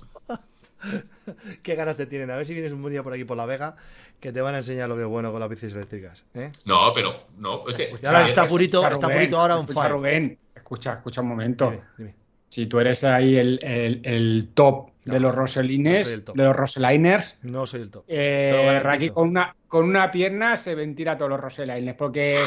[1.64, 2.30] Qué ganas te tienen.
[2.32, 3.76] A ver si vienes un buen día por aquí por La Vega,
[4.20, 6.26] que te van a enseñar lo que es bueno con las bicis eléctricas.
[6.34, 6.52] ¿eh?
[6.66, 7.92] No, pero, no, es que...
[8.06, 9.92] Ahora está purito, está purito ahora un fire.
[9.92, 11.70] Rubén, escucha, escucha un momento.
[11.72, 12.16] Dime, dime.
[12.50, 17.38] Si tú eres ahí el, el- el top de los Roselines, no de los Roseliners,
[17.42, 18.06] No soy el top.
[18.08, 18.80] eh.
[18.82, 22.38] Raki con una, con una pierna se ventila a todos los Roselines, porque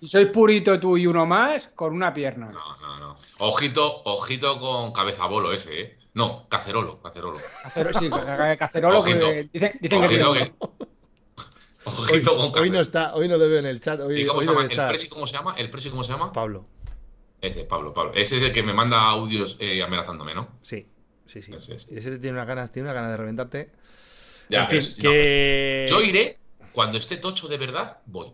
[0.00, 2.46] Y soy purito tú y uno más con una pierna.
[2.46, 3.16] No, no, no.
[3.38, 5.98] Ojito, ojito con cabeza bolo ese, ¿eh?
[6.14, 7.38] No, cacerolo, cacerolo.
[7.62, 9.30] Cacero- sí, ca- cacerolo que Ojito.
[9.52, 10.52] dicen, dicen que Ojito que-
[11.84, 14.00] Hoy, Ojito con hoy no está, hoy no le veo en el chat.
[14.00, 14.62] Hoy, ¿Y cómo hoy se llama?
[14.64, 15.54] ¿El presi cómo se llama?
[15.56, 16.30] ¿El presi cómo se llama?
[16.32, 16.66] Pablo.
[17.40, 18.12] Ese, Pablo, Pablo.
[18.14, 20.48] Ese es el que me manda audios eh, amenazándome, ¿no?
[20.60, 20.86] Sí,
[21.24, 21.54] sí, sí.
[21.54, 21.96] Ese, ese.
[21.98, 23.70] Ese tiene una ganas, tiene una ganas de reventarte.
[24.50, 25.02] Ya, en fin, ves, no.
[25.10, 25.86] que.
[25.88, 26.38] Yo iré,
[26.72, 28.32] cuando esté tocho de verdad, voy.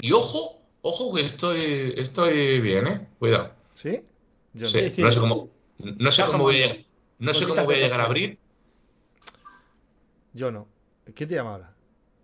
[0.00, 3.08] Y ojo, ojo que estoy, estoy bien, ¿eh?
[3.18, 3.52] Cuidado.
[3.74, 4.04] ¿Sí?
[4.52, 4.68] Yo no.
[4.68, 5.02] Sí, sí.
[5.02, 6.84] No sé cómo, no sé cómo voy a, amando.
[7.18, 8.38] no sé cómo voy a llegar a abrir.
[10.32, 10.66] Yo no.
[11.14, 11.70] ¿Quién te llama ahora?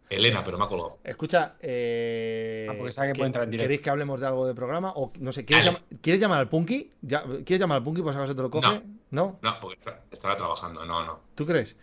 [0.09, 0.99] Elena, pero me ha colgado.
[1.05, 3.65] Escucha, eh, Ah, porque sabe que puede entrar en directo.
[3.65, 4.93] ¿queréis que hablemos de algo de programa?
[4.97, 5.71] O no sé, ¿quieres,
[6.03, 6.91] ¿quieres llamar al Punky?
[7.03, 8.83] Ya- ¿Quieres llamar al Punky por si acaso te lo coge?
[9.11, 9.39] ¿No?
[9.41, 9.79] No, porque
[10.11, 10.85] estará trabajando.
[10.85, 11.21] No, no.
[11.37, 11.77] ¿Tú crees?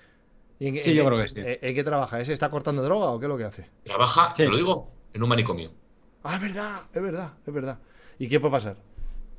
[0.59, 1.39] ¿Y en- Sí, en yo creo que sí.
[1.39, 2.19] ¿En en qué trabaja?
[2.19, 3.69] ¿Ese está cortando droga o qué es lo que hace?
[3.83, 4.43] Trabaja, Sí.
[4.43, 5.71] te lo digo, en un manicomio.
[6.23, 7.79] Ah, es verdad, es verdad, es verdad.
[8.19, 8.75] ¿Y qué puede pasar?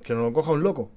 [0.02, 0.90] Que no lo coja un loco.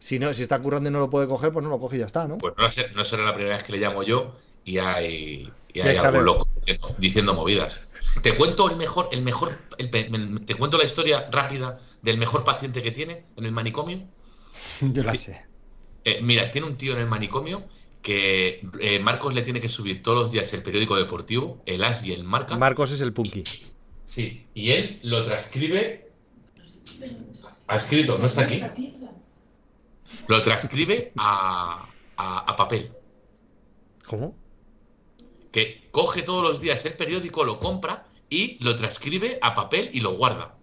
[0.00, 1.98] Si no, si está currando y no lo puede coger, pues no lo coge y
[2.00, 2.38] ya está, ¿no?
[2.38, 4.34] Pues no, sé- no será la primera vez que le llamo yo
[4.64, 7.86] y hay, y hay algún loco diciendo, diciendo movidas.
[8.22, 12.16] Te cuento el mejor, el mejor, el pe- el- te cuento la historia rápida del
[12.18, 14.02] mejor paciente que tiene en el manicomio.
[14.80, 15.42] Yo la sé.
[16.04, 17.62] Eh, mira, tiene un tío en el manicomio
[18.00, 22.02] que eh, Marcos le tiene que subir todos los días el periódico deportivo, el As
[22.04, 22.56] y el Marca.
[22.56, 23.44] Marcos es el Punky.
[24.06, 26.08] sí, y él lo transcribe.
[27.68, 28.62] Ha escrito, no está aquí.
[30.28, 32.92] Lo transcribe a, a- a papel.
[34.06, 34.36] ¿Cómo?
[35.52, 40.00] Que coge todos los días el periódico, lo compra y lo transcribe a papel y
[40.00, 40.54] lo guarda.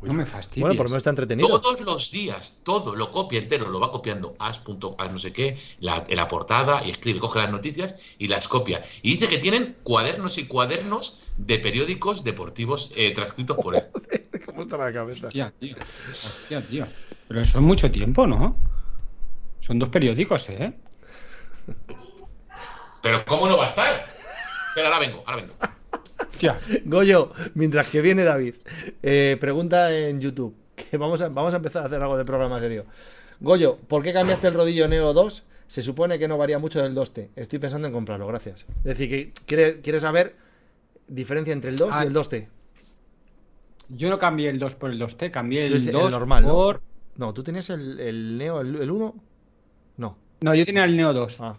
[0.00, 0.62] No me fastidies.
[0.62, 1.48] Bueno, por lo menos está entretenido.
[1.60, 5.32] Todos los días, todo, lo copia entero, lo va copiando, as, punto, as no sé
[5.32, 8.80] qué, la, en la portada y escribe, coge las noticias y las copia.
[9.02, 13.84] Y dice que tienen cuadernos y cuadernos de periódicos deportivos eh, transcritos por él.
[14.46, 15.26] ¿Cómo está la cabeza?
[15.26, 15.76] Hostia, tío.
[16.10, 16.86] Hostia, tío.
[17.26, 18.56] Pero eso es mucho tiempo, ¿no?
[19.58, 20.72] Son dos periódicos, ¿eh?
[23.02, 24.04] Pero ¿cómo no va a estar?
[24.74, 25.54] Pero ahora vengo, ahora vengo.
[26.38, 26.58] Hostia.
[26.84, 28.54] Goyo, mientras que viene David,
[29.02, 30.54] eh, pregunta en YouTube.
[30.90, 32.86] Que vamos, a, vamos a empezar a hacer algo de programa serio.
[33.40, 35.44] Goyo, ¿por qué cambiaste el rodillo Neo 2?
[35.66, 37.28] Se supone que no varía mucho del 2T.
[37.36, 38.64] Estoy pensando en comprarlo, gracias.
[38.78, 40.36] Es decir, que quiere- quieres saber
[41.08, 42.04] diferencia entre el 2 Ah.
[42.04, 42.48] y el 2T.
[43.88, 46.52] Yo no cambié el 2 por el 2T, cambié el Entonces, el 2 normal, ¿no?
[46.52, 46.80] por...
[47.16, 49.14] No, ¿tú tenías el, el Neo, el, el 1?
[49.96, 50.16] No.
[50.40, 51.36] No, yo tenía el Neo 2.
[51.40, 51.58] Ah,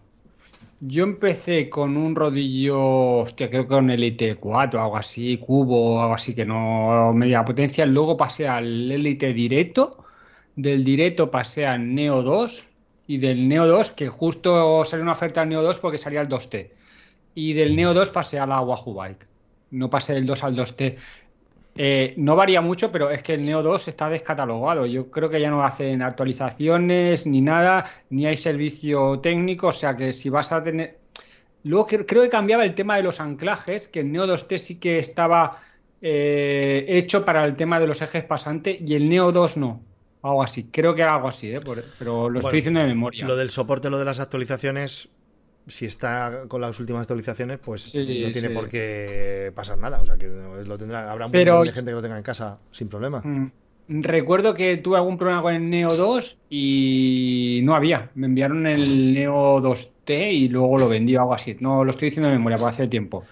[0.81, 2.79] Yo empecé con un rodillo,
[3.19, 7.43] hostia, creo que con Elite 4 o algo así, cubo algo así, que no media
[7.43, 7.85] potencia.
[7.85, 10.05] Luego pasé al Elite directo,
[10.55, 12.65] del directo pasé al Neo 2
[13.07, 16.29] y del Neo 2, que justo salió una oferta al Neo 2 porque salía el
[16.29, 16.69] 2T.
[17.35, 19.27] Y del Neo 2 pasé a la Wahoo Bike.
[19.71, 20.97] No pasé del 2 al 2T.
[21.81, 24.85] Eh, no varía mucho, pero es que el Neo 2 está descatalogado.
[24.85, 29.67] Yo creo que ya no hacen actualizaciones ni nada, ni hay servicio técnico.
[29.67, 30.97] O sea que si vas a tener.
[31.63, 34.77] Luego cre- creo que cambiaba el tema de los anclajes, que el Neo 2T sí
[34.77, 35.61] que estaba
[36.01, 39.81] eh, hecho para el tema de los ejes pasantes y el Neo 2 no.
[40.21, 40.65] Algo así.
[40.69, 41.61] Creo que era algo así, ¿eh?
[41.61, 43.25] Por- pero lo Bueno, estoy diciendo de memoria.
[43.25, 45.07] Lo del soporte, lo de las actualizaciones,
[45.69, 48.53] si está con las últimas actualizaciones, pues Sí, no tiene sí.
[48.53, 50.01] por qué pasar nada.
[50.01, 52.23] O sea, que lo tendrá, habrá un Pero- montón de gente que lo tenga en
[52.23, 53.21] casa sin problema.
[53.23, 53.51] Mm,
[53.91, 58.11] Recuerdo que tuve algún problema con el Neo 2 y no había.
[58.13, 61.57] Me enviaron el Neo 2T y luego lo vendí o algo así.
[61.59, 63.23] No lo estoy diciendo de memoria, por hace tiempo.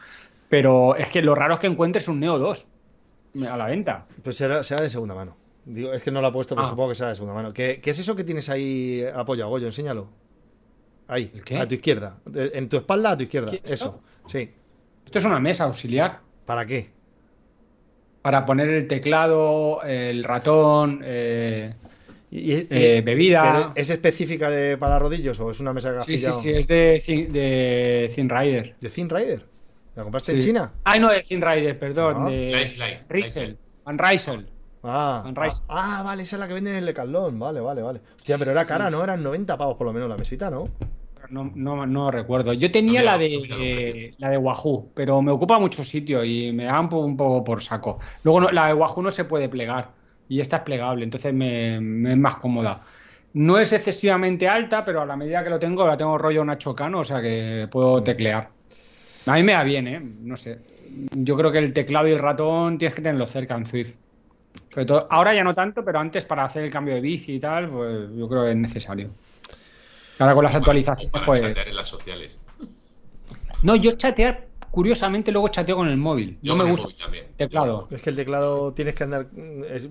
[0.49, 2.65] Pero es que lo raro es que encuentres un Neo 2
[3.47, 4.05] a la venta.
[4.23, 5.37] Pues será, será de segunda mano.
[5.65, 6.69] Digo, es que no lo ha puesto, pero Ah.
[6.71, 7.53] supongo que será de segunda mano.
[7.53, 9.67] ¿Qué, qué es eso que tienes ahí apoyado, Goyo?
[9.67, 10.07] Enséñalo.
[11.07, 11.57] Ahí, ¿El qué?
[11.57, 12.19] a tu izquierda.
[12.35, 13.51] En tu espalda, a tu izquierda.
[13.51, 13.61] ¿Qué?
[13.63, 14.51] Eso, sí.
[15.05, 16.89] Esto es una mesa auxiliar ¿Para qué?
[18.21, 21.73] para poner el teclado, el ratón, eh,
[22.29, 23.41] Y- y- eh, y- bebida.
[23.53, 26.41] ¿pero ¿Es específica de, para rodillos o es una mesa que has Sí, sí, pillado?
[26.41, 28.75] sí, es de, Thin- de Thin Rider.
[28.81, 29.45] ¿De Thin Rider?
[29.95, 30.37] ¿La compraste Sí.
[30.39, 30.73] en China?
[30.83, 32.15] Ay, no, de Thin Rider, perdón.
[32.19, 32.29] Ah.
[32.29, 33.57] de Light, light, Riesel.
[33.85, 34.49] Van Riesel.
[34.83, 35.63] Ah, Van Rice.
[35.69, 37.39] ah, vale, esa es la que venden en el Decathlon.
[37.39, 38.01] Vale, vale, vale.
[38.17, 39.01] Hostia, pero era cara, ¿no?
[39.03, 40.65] Eran 90 pavos por lo menos la mesita, ¿no?
[41.29, 42.53] No, no, no recuerdo.
[42.53, 46.79] Yo tenía la de la de Wahoo, pero me ocupa mucho sitio y me da
[46.79, 47.99] un poco, un poco por saco.
[48.23, 49.89] Luego no- la de Wahoo no se puede plegar
[50.29, 52.81] y esta es plegable, entonces me, me es más cómoda.
[53.33, 56.75] No es excesivamente alta, pero a la medida que lo tengo, la tengo rollo Nacho
[56.75, 58.49] Cano, o sea que puedo teclear.
[59.25, 60.01] A mí me da bien, ¿eh?
[60.01, 60.59] No sé.
[61.11, 63.95] Yo creo que el teclado y el ratón tienes que tenerlo cerca en Swift.
[64.73, 67.39] Sobre todo, ahora ya no tanto, pero antes para hacer el cambio de bici y
[67.39, 69.09] tal, pues yo creo que es necesario.
[70.19, 71.41] Ahora con las O para- actualizaciones, o para pues.
[71.41, 72.39] chatear en las sociales.
[73.63, 76.37] No, yo chatear curiosamente luego chateo con el móvil.
[76.43, 77.87] Yo no me gusta el teclado.
[77.89, 79.27] Es que el teclado tienes que andar.
[79.71, 79.89] es- es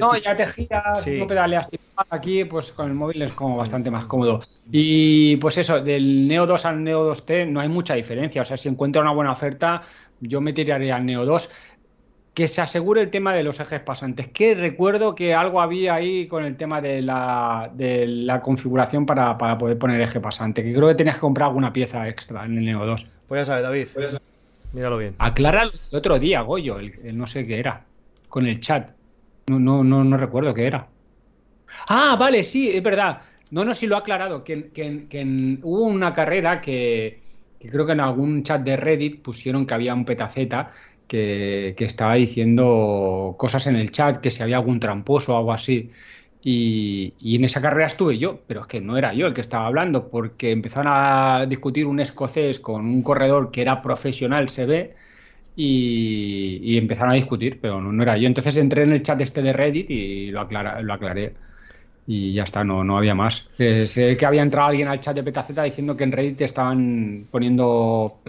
[0.00, 1.18] No, ya te giras, Sí.
[1.18, 1.70] no pedaleas
[2.08, 4.40] aquí, pues con el móvil es como bastante más cómodo.
[4.70, 8.40] Y pues eso, del Neo 2 al Neo 2T no hay mucha diferencia.
[8.42, 9.82] O sea, si encuentro una buena oferta,
[10.20, 11.50] yo me tiraría al Neo 2.
[12.34, 14.28] Que se asegure el tema de los ejes pasantes.
[14.28, 19.36] Que recuerdo que algo había ahí con el tema de la, de la configuración para,
[19.36, 20.62] para poder poner eje pasante.
[20.62, 23.06] Que creo que tenías que comprar alguna pieza extra en el Neo 2.
[23.28, 23.86] Pues ya sabes, David.
[24.72, 25.14] Míralo bien.
[25.18, 27.84] Aclara el otro día, Goyo, el, el no sé qué era,
[28.30, 28.92] con el chat.
[29.48, 30.86] No, no, no, no recuerdo qué era.
[31.88, 33.20] Ah, vale, sí, es verdad.
[33.50, 37.20] No, no, sí lo ha aclarado, que, que- que en- hubo una carrera que,
[37.60, 40.70] que creo que en algún chat de Reddit pusieron que había un petaceta
[41.12, 45.90] que, estaba diciendo cosas en el chat, que si había algún tramposo o algo así.
[46.42, 49.66] Y, en esa carrera estuve yo, pero es que no era yo el que estaba
[49.66, 54.94] hablando, porque empezaron a discutir un escocés con un corredor que era profesional, se ve,
[55.56, 58.26] y, empezaron a discutir, pero no, era yo.
[58.26, 61.34] Entonces entré en el chat este de Reddit y lo aclaré.
[62.06, 63.48] Y ya está, no, no había más.
[63.58, 67.26] Eh, sé que había entrado alguien al chat de Petaceta diciendo que en Reddit estaban
[67.30, 68.20] poniendo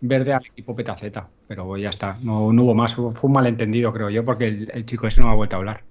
[0.00, 2.94] verde al equipo Petaceta, pero ya está, no, no hubo más.
[2.94, 5.58] Fue un malentendido, creo yo, porque el, el chico ese no me ha vuelto a
[5.58, 5.82] hablar.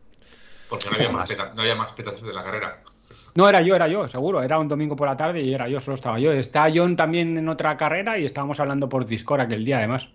[0.70, 2.82] Porque no había más, peta- no había más petazos de la carrera.
[3.36, 4.42] No, era yo, era yo, seguro.
[4.42, 6.32] Era un domingo por la tarde y era yo, solo estaba yo.
[6.32, 10.10] Está John también en otra carrera y estábamos hablando por Discord aquel día, además.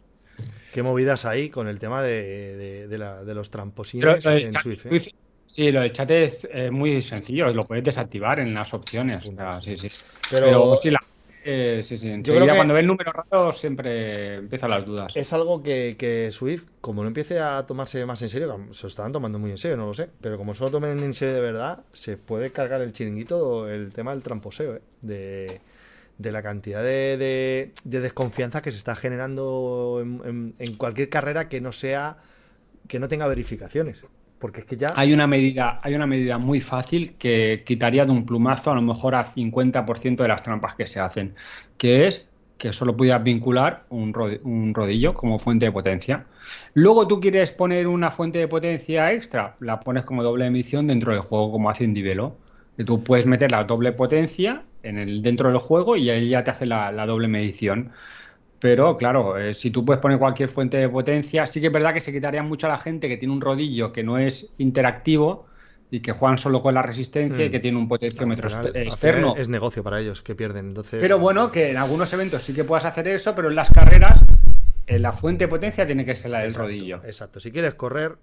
[0.73, 4.63] Qué movidas hay con el tema de, de- de la- de los tramposines en chat-
[4.63, 4.87] Swift.
[4.87, 5.13] ¿eh?
[5.47, 9.25] Sí, lo del chat es eh, muy sencillo, lo puedes desactivar en las opciones.
[9.27, 9.89] o sea, sí, sí.
[10.31, 11.01] Pero, Pero, sí, la,
[11.45, 12.09] eh, sí, sí.
[12.09, 15.17] Enseguida, creo que- cuando ves números raros siempre empiezan las dudas.
[15.17, 18.89] es algo que, que Swift, como no empiece a tomarse más en serio, se lo
[18.89, 21.35] estaban tomando muy en serio, no lo sé, pero como se lo tomen en serio
[21.35, 24.83] de verdad, se puede cargar el chiringuito el tema del tramposeo, ¿eh?
[25.03, 25.61] de,
[26.19, 31.09] de la cantidad de, de- de desconfianza que se está generando en, en- en cualquier
[31.09, 32.17] carrera que no sea,
[32.89, 34.03] que no tenga verificaciones.
[34.39, 34.93] Porque es que ya...
[34.97, 38.83] Hay una medida, hay una medida muy fácil que quitaría de un plumazo a lo
[38.83, 41.35] mejor a 50% de las trampas que se hacen,
[41.79, 46.27] que es que solo pudieras vincular un, rodi- un rodillo como fuente de potencia.
[46.75, 51.13] Luego tú quieres poner una fuente de potencia extra, la pones como doble emisión dentro
[51.13, 52.39] del juego, como hace Indivelo.
[52.77, 56.43] Que tú puedes meter la doble potencia en el, dentro del juego y ahí ya
[56.45, 57.93] te hace la, la doble medición.
[58.65, 61.93] Pero claro, eh, si tú puedes poner cualquier fuente de potencia, sí que es verdad
[61.93, 65.45] que se quitaría mucho a la gente que tiene un rodillo que no es interactivo
[65.91, 67.53] y que juegan solo con la resistencia y Hmm.
[67.53, 69.35] que tiene un potenciómetro externo.
[69.37, 70.69] es negocio para ellos que pierden.
[70.69, 73.71] Entonces, Pero bueno, que en algunos eventos sí que puedas hacer eso, pero en las
[73.71, 74.19] carreras
[74.87, 77.01] eh, la fuente de potencia tiene que ser la del Exacto, rodillo.
[77.05, 77.41] Exacto.
[77.41, 78.17] Si quieres correr,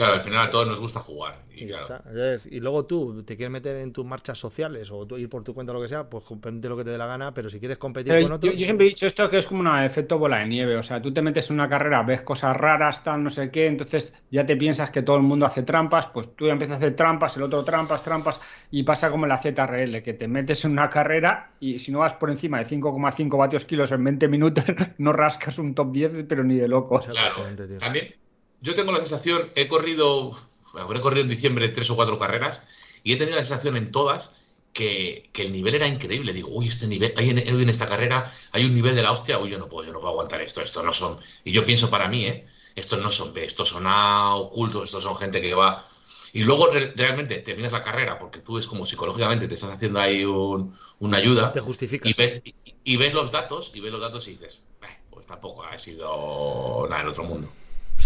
[0.00, 1.42] Claro, al final a todos nos gusta jugar.
[1.54, 2.02] Y Y, claro,
[2.50, 5.52] Y luego tú te quieres meter en tus marchas sociales o tú ir por tu
[5.52, 7.58] cuenta o lo que sea, pues compete lo que te dé la gana, pero si
[7.58, 10.18] quieres competir Pero con otros, yo siempre he dicho esto que es como un efecto
[10.18, 10.76] bola de nieve.
[10.76, 13.66] O sea, tú te metes en una carrera, ves cosas raras, tal, no sé qué,
[13.66, 16.78] entonces ya te piensas que todo el mundo hace trampas, pues tú ya empiezas a
[16.78, 20.64] hacer trampas, el otro trampas, trampas, y pasa como en la ZRL, que te metes
[20.64, 24.28] en una carrera y si no vas por encima de 5,5 vatios kilos en 20
[24.28, 24.64] minutos,
[24.98, 27.00] no rascas un top 10, pero ni de loco.
[27.00, 27.34] Claro.
[27.56, 27.78] tío.
[27.78, 28.14] También,
[28.60, 30.36] yo tengo la sensación, he corrido,
[30.74, 32.66] habré corrido en diciembre tres o cuatro carreras
[33.02, 34.36] y he tenido la sensación en todas
[34.72, 36.32] que, que el nivel era increíble.
[36.32, 39.50] Digo, uy, este nivel, hay en, esta carrera hay un nivel de la hostia, uy,
[39.50, 41.18] yo no puedo, yo no puedo aguantar esto, esto no son.
[41.44, 42.46] Y yo pienso para mí, ¿eh?
[42.76, 45.84] Estos no son B, estos son A ocultos, estos son gente que va.
[46.32, 49.98] Y luego re- realmente terminas la carrera porque tú es como psicológicamente te estás haciendo
[49.98, 52.08] ahí un- una ayuda Te justificas.
[52.08, 55.26] y ves, y- y ves los datos y ves los datos y dices, "Eh, pues
[55.26, 57.48] tampoco ha sido nada en otro mundo.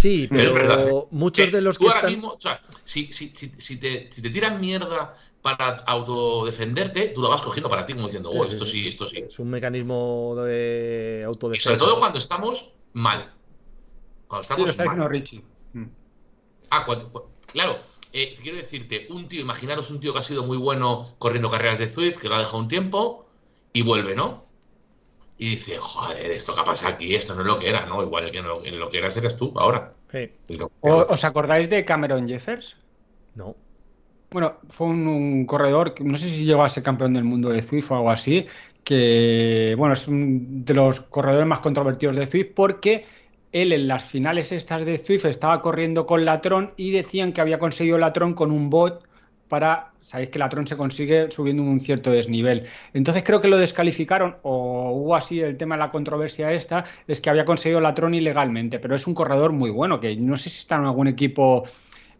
[0.05, 2.12] Sí, Pero es verdad, pero muchos Eh, de los tú que ahora están.
[2.12, 7.23] mismo, o sea, si, si, si, si te, si te tiran mierda para autodefenderte, tú
[7.23, 9.21] lo vas cogiendo para ti, como diciendo, oh, esto sí, esto sí.
[9.27, 11.71] Es un mecanismo de Y autodefensa.
[11.71, 13.33] sobre todo cuando estamos mal.
[14.29, 15.09] Cuando estamos mal.
[15.09, 15.43] Richie.
[15.73, 15.85] Mm.
[16.69, 17.79] Ah, cuando- claro,
[18.12, 21.79] eh, quiero decirte, un tío, imaginaros un tío que ha sido muy bueno corriendo carreras
[21.79, 23.27] de Zwift, que lo ha dejado un tiempo
[23.73, 24.43] y vuelve, ¿no?
[25.37, 28.03] Y dice, joder, esto que ha pasado aquí, esto no es lo que era, ¿no?
[28.03, 29.92] Igual que no- lo que eras eres tú ahora.
[30.11, 32.77] Sí, Y lo- ¿O- ¿Os acordáis de Cameron Jeffers?
[33.35, 33.57] no.
[34.31, 37.51] Bueno, fue un, un corredor, que no sé si llegó a ser campeón del mundo
[37.51, 38.47] de Zwift o algo así,
[38.83, 43.05] que bueno, es un de los corredores más controvertidos de Zwift porque
[43.53, 47.61] él en las finales estas de Zwift estaba corriendo con Latron y decían que había
[47.61, 49.05] conseguido Latron con un bot
[49.48, 52.66] para, sabéis que Latron se consigue subiendo un cierto desnivel.
[52.92, 57.20] Entonces creo que lo descalificaron o hubo así el tema de la controversia esta, es
[57.20, 60.59] que había conseguido Latron ilegalmente, pero es un corredor muy bueno, que no sé si
[60.59, 61.64] está en algún equipo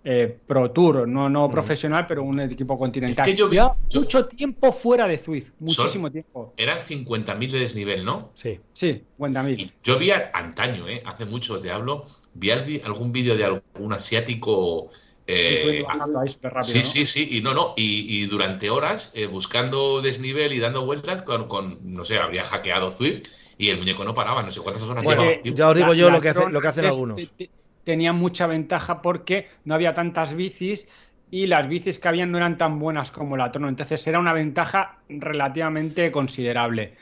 [0.07, 3.27] eh, Pro Tour, no, no profesional, pero un equipo continental.
[3.27, 6.53] Es que yo vi- yo- mucho tiempo fuera de Zwift, muchísimo tiempo.
[6.59, 8.31] Eran 50.000 de desnivel, ¿no?
[8.35, 8.61] Sí.
[8.75, 9.73] Sí, cuenta Y mil.
[9.83, 11.03] yo vi antaño, ¿eh?
[11.07, 14.91] hace mucho te hablo, vi al- algún vídeo de algún asiático.
[15.27, 16.81] Eh, Sí, fue bajando ahí súper rápido.
[16.81, 16.93] sí, ¿no?
[16.93, 21.23] sí, sí, y no, no, y, y durante horas eh, buscando desnivel y dando vueltas
[21.23, 24.85] con, con, no sé, habría hackeado Zwift y el muñeco no paraba, no sé cuántas
[24.85, 26.87] horas Bueno, llevaba ya os digo La- yo la lo que, hace- lo que hacen
[26.87, 27.35] algunos.
[27.37, 27.53] te- te-
[27.85, 30.89] Tenía mucha ventaja porque no había tantas bicis
[31.31, 33.69] y las bicis que habían no eran tan buenas como la Tron.
[33.69, 36.97] Entonces era una ventaja relativamente considerable.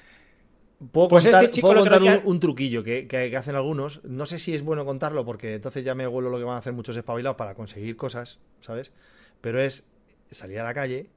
[0.90, 4.02] Puedo Pues contar, este puedo contar un, truquillo que, que- que hacen algunos.
[4.04, 6.58] No sé si es bueno contarlo porque entonces ya me vuelvo lo que van a
[6.58, 8.92] hacer muchos espabilados para conseguir cosas, ¿sabes?
[9.40, 9.84] Pero es
[10.30, 11.08] salir a la calle,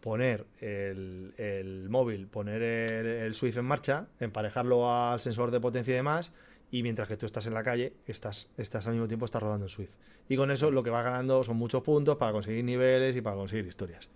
[0.00, 5.92] poner el, el móvil, poner el, el Swift en marcha, emparejarlo al sensor de potencia
[5.92, 6.32] y demás,
[6.70, 9.66] y mientras que tú estás en la calle, estás, estás al mismo tiempo estás rodando
[9.66, 9.92] el Swift.
[10.28, 13.36] Y con eso lo que vas ganando son muchos puntos para conseguir niveles y para
[13.36, 14.08] conseguir historias.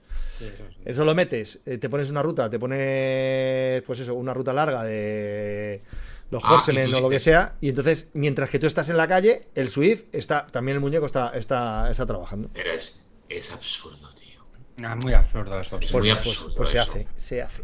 [0.85, 4.83] Eso lo metes, eh, te pones una ruta, te pones, pues eso, una ruta larga
[4.85, 5.83] de
[6.31, 9.07] los Ah, Horsemen o lo que sea, y entonces, mientras que tú estás en la
[9.07, 12.49] calle, el Swift está, también el muñeco está, está, está trabajando.
[12.55, 14.41] Pero es, es absurdo, tío.
[14.83, 15.79] Ah, muy absurdo eso.
[15.81, 16.55] Es Pues, muy pues- absurdo.
[16.57, 16.91] pues se eso.
[16.91, 17.63] hace, se hace.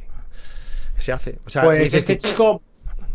[0.99, 1.39] Se hace.
[1.47, 2.63] O sea, Pues dices este tú, chico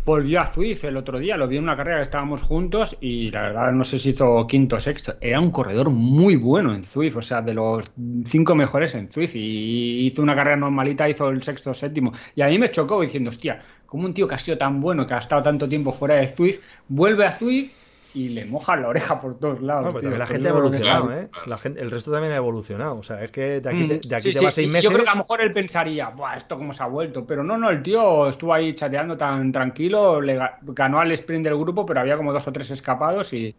[0.04, 3.30] volvió a Zwift el otro día, lo vi en una carrera que estábamos juntos y
[3.30, 5.14] la verdad no sé si hizo quinto o sexto.
[5.20, 7.90] Era un corredor muy bueno en Zwift, o sea, de los
[8.26, 12.12] cinco mejores en Zwift y hizo una carrera normalita, hizo el sexto o séptimo.
[12.34, 15.06] Y a mí me chocó diciendo, hostia, como un tío que ha sido tan bueno,
[15.06, 17.81] que ha estado tanto tiempo fuera de Zwift, vuelve a Zwift
[18.14, 19.92] y le moja la oreja por todos lados.
[19.92, 20.10] Bueno, pero tío.
[20.10, 21.30] también la gente ha evolucionado, ¿eh?
[21.46, 22.98] La gente, el resto también ha evolucionado.
[22.98, 24.68] O sea, es que de aquí te, Mm, de aquí sí, te sí, vas seis
[24.68, 24.84] meses.
[24.84, 27.26] Yo creo que a lo mejor él pensaría, Buah, esto cómo se ha vuelto.
[27.26, 31.56] Pero no, no, el tío estuvo ahí chateando tan tranquilo, le ganó al sprint del
[31.56, 33.54] grupo, pero había como dos o tres escapados y,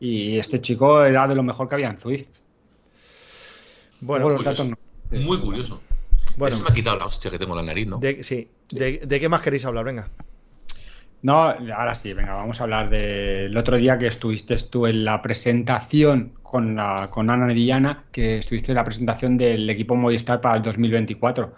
[0.00, 2.26] y este chico era de lo mejor que había en Zwift.
[4.00, 4.64] Bueno, los curioso.
[4.64, 4.76] no.
[5.10, 5.80] Muy curioso.
[6.36, 7.98] bueno Se me ha quitado la hostia que tengo en la nariz, ¿no?
[7.98, 8.50] de, sí.
[8.70, 9.84] De, ¿De qué más queréis hablar?
[9.84, 10.08] Venga.
[11.22, 15.22] No, ahora sí, venga, vamos a hablar del otro día que estuviste tú en la
[15.22, 20.56] presentación con, la, con Ana Diana, que estuviste en la presentación del equipo Movistar para
[20.56, 21.54] el 2024.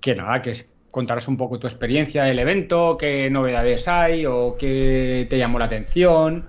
[0.00, 4.56] Que nada, que es contaros un poco tu experiencia del evento, qué novedades hay o
[4.58, 6.48] qué te llamó la atención.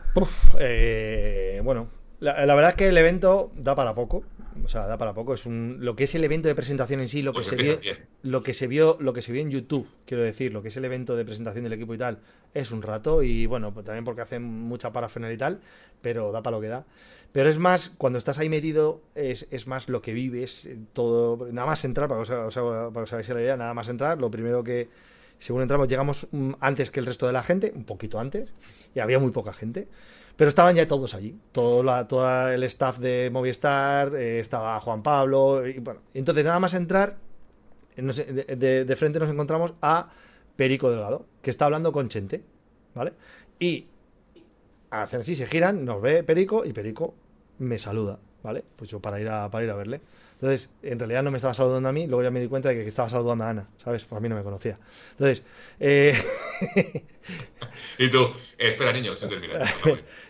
[0.60, 1.88] Eh, bueno,
[2.20, 4.24] la, la verdad es que el evento da para poco.
[4.64, 5.34] O sea, da para poco.
[5.34, 7.80] Es un, lo que es el evento de presentación en sí, lo que se vio,
[8.24, 10.78] lo que se vio, lo que se vio en YouTube, quiero decir, lo que es
[10.78, 12.20] el evento de presentación del equipo y tal,
[12.54, 13.24] es un rato.
[13.24, 15.62] Y bueno, pues también porque hacen mucha parafernalia y tal,
[16.02, 16.86] pero da para lo que da.
[17.32, 21.48] Pero es más, cuando estás ahí metido, es, es más lo que vives, eh, todo.
[21.52, 24.20] Nada más entrar, para que os, para que os hagáis la idea, nada más entrar,
[24.20, 24.90] lo primero que.
[25.40, 28.50] Según entramos, llegamos mm, antes que el resto de la gente, un poquito antes,
[28.94, 29.88] y había muy poca gente.
[30.36, 31.38] Pero estaban ya todos allí.
[31.52, 35.68] Todo, la, todo el staff de Movistar, eh, estaba Juan Pablo.
[35.68, 37.18] Y bueno, entonces nada más entrar,
[37.96, 40.10] de frente nos encontramos a
[40.56, 42.44] Perico Delgado, que está hablando con Chente.
[42.94, 43.14] ¿Vale?
[43.60, 43.88] Y
[44.90, 47.14] hacen así, se giran, nos ve Perico y Perico
[47.60, 48.20] me saluda.
[48.44, 48.64] ¿Vale?
[48.76, 50.02] Pues yo para ir a, para ir a verle.
[50.42, 52.76] Entonces, en realidad no me estaba saludando a mí, luego ya me di cuenta de
[52.76, 54.04] que estaba saludando a Ana, ¿sabes?
[54.06, 54.80] Pues a mí no me conocía.
[55.12, 55.44] Entonces,
[55.80, 56.14] eh,
[58.00, 58.24] Y tú,
[58.58, 59.54] eh, espera, niño, se termina.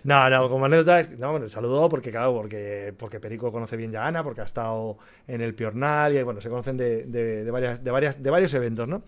[0.03, 4.03] No, no, como anécdota, no, bueno, saludó porque, claro, porque, porque Perico conoce bien ya
[4.03, 4.97] a Ana, porque ha estado
[5.27, 8.53] en el Piornal y, bueno, se conocen de, de- de varias, de, varias, de varios
[8.53, 9.03] eventos, ¿no?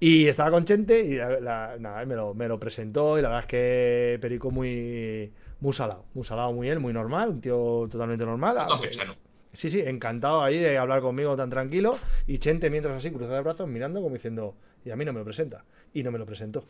[0.00, 3.28] Y estaba con Chente y la- la- nada, me lo, me lo presentó y la
[3.28, 7.86] verdad es que Perico muy, muy salado, muy salado, muy él, muy normal, un tío
[7.90, 8.56] totalmente normal.
[8.68, 9.14] Campechano.
[9.54, 13.40] Sí, sí, encantado ahí de hablar conmigo tan tranquilo y Chente mientras así cruzado de
[13.40, 15.64] brazos mirando como diciendo, y a mí no me lo presenta.
[15.94, 16.64] Y no me lo presentó.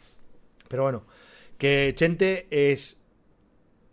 [0.68, 1.04] Pero bueno,
[1.58, 3.00] que Chente es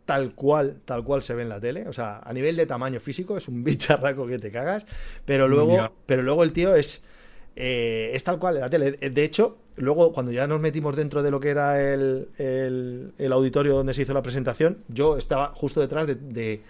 [0.06, 1.88] tal cual, tal cual se ve en la tele.
[1.88, 4.86] O sea, a nivel de tamaño físico es un bicharraco que te cagas.
[5.26, 7.02] Pero luego, pero luego el tío es,
[7.56, 8.92] eh, es tal cual en la tele.
[8.92, 13.32] De hecho, luego cuando ya nos metimos dentro de lo que era el, el- el
[13.34, 16.62] auditorio donde se hizo la presentación, yo estaba justo detrás de, de-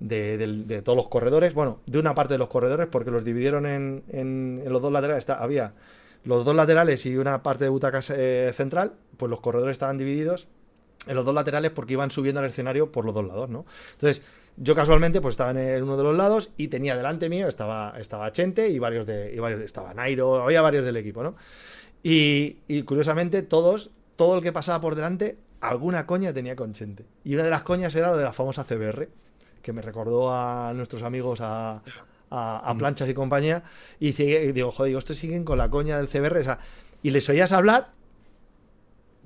[0.00, 1.54] de- de todos los corredores.
[1.54, 5.28] Bueno, de una parte de los corredores, porque los dividieron en, los dos laterales.
[5.30, 5.74] Había
[6.24, 8.94] los dos laterales y una parte de butacas eh, central.
[9.16, 10.48] Pues los corredores estaban divididos
[11.06, 13.64] en los dos laterales porque iban subiendo al escenario por los dos lados, ¿no?
[13.94, 14.22] Entonces,
[14.56, 18.30] yo casualmente pues estaba en uno de los lados y tenía delante mío, estaba, estaba
[18.32, 21.36] Chente y varios de, y varios, estaba Nairo, había varios del equipo, ¿no?
[22.02, 27.04] Y, y curiosamente todos, todo el que pasaba por delante, alguna coña tenía con Chente.
[27.24, 29.08] Y una de las coñas era lo de la famosa CBR,
[29.62, 31.82] que me recordó a nuestros amigos a,
[32.30, 33.62] a, a Planchas y compañía.
[34.00, 36.40] Y, sigue- y digo, joder, digo, estos siguen con la coña del CBR.
[36.40, 36.58] o sea,
[37.02, 37.92] y les oías hablar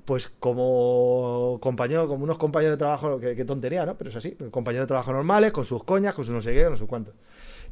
[0.04, 3.96] pues como compañero, como unos compañeros de trabajo, que, que tontería, ¿no?
[3.96, 6.64] Pero es así, compañeros de trabajo normales, con sus coñas, con sus no sé qué,
[6.68, 7.12] no sé cuánto.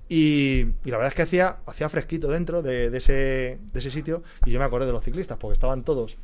[0.09, 3.91] Y, y la verdad es que hacía, hacía fresquito dentro de, de ese, de ese
[3.91, 6.19] sitio y yo me acordé de los ciclistas porque estaban todos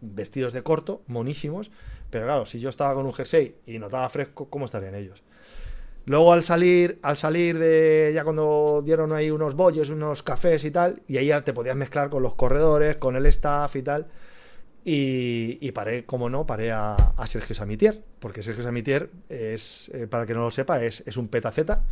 [0.00, 1.70] vestidos de corto, monísimos,
[2.10, 5.22] pero claro, si yo estaba con un jersey y notaba fresco, ¿cómo estarían ellos?
[6.06, 10.70] Luego al salir, al salir de ya cuando dieron ahí unos bollos, unos cafés y
[10.70, 14.06] tal, y ahí ya te podías mezclar con los corredores, con el staff y tal.
[14.86, 20.06] Y, y paré, como no, paré a, a Sergio Samitier, porque Sergio Samitier es, eh,
[20.06, 21.84] para que no lo sepa, es, es un petaceta.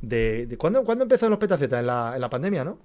[0.00, 1.80] De, de- ¿cuándo, ¿Cuándo empezaron los petacetas?
[1.80, 2.78] En la, en la pandemia, ¿no?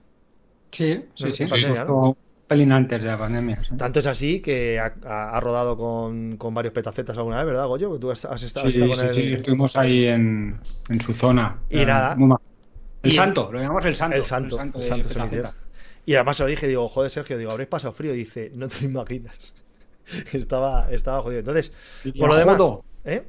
[1.16, 1.46] Sí, sí, sí.
[1.48, 2.16] pandemia, un
[2.52, 3.64] pelín antes de la pandemia.
[3.64, 3.76] sí.
[3.78, 7.98] Tanto es así que ha, rodado con, con varios petacetas alguna vez, ¿verdad, Goyo?
[7.98, 11.14] Tú has, has estado, has Sí, estado sí, con sí, estuvimos ahí en, en su
[11.14, 11.62] zona.
[11.70, 12.16] Y nada.
[12.18, 12.36] muy
[13.04, 14.18] El Y- santo, lo llamamos el santo.
[14.18, 15.14] El santo, el santo Petaceta.
[15.14, 15.50] Samitier.
[16.06, 18.14] Y además se lo dije, digo, joder, Sergio, digo, habréis pasado frío.
[18.14, 19.54] Y dice, no te imaginas.
[20.34, 21.40] estaba, estaba jodido.
[21.40, 21.72] Entonces,
[22.04, 22.58] Diría, por lo demás.
[22.58, 22.84] "Jodo".
[23.06, 23.24] ¿Eh?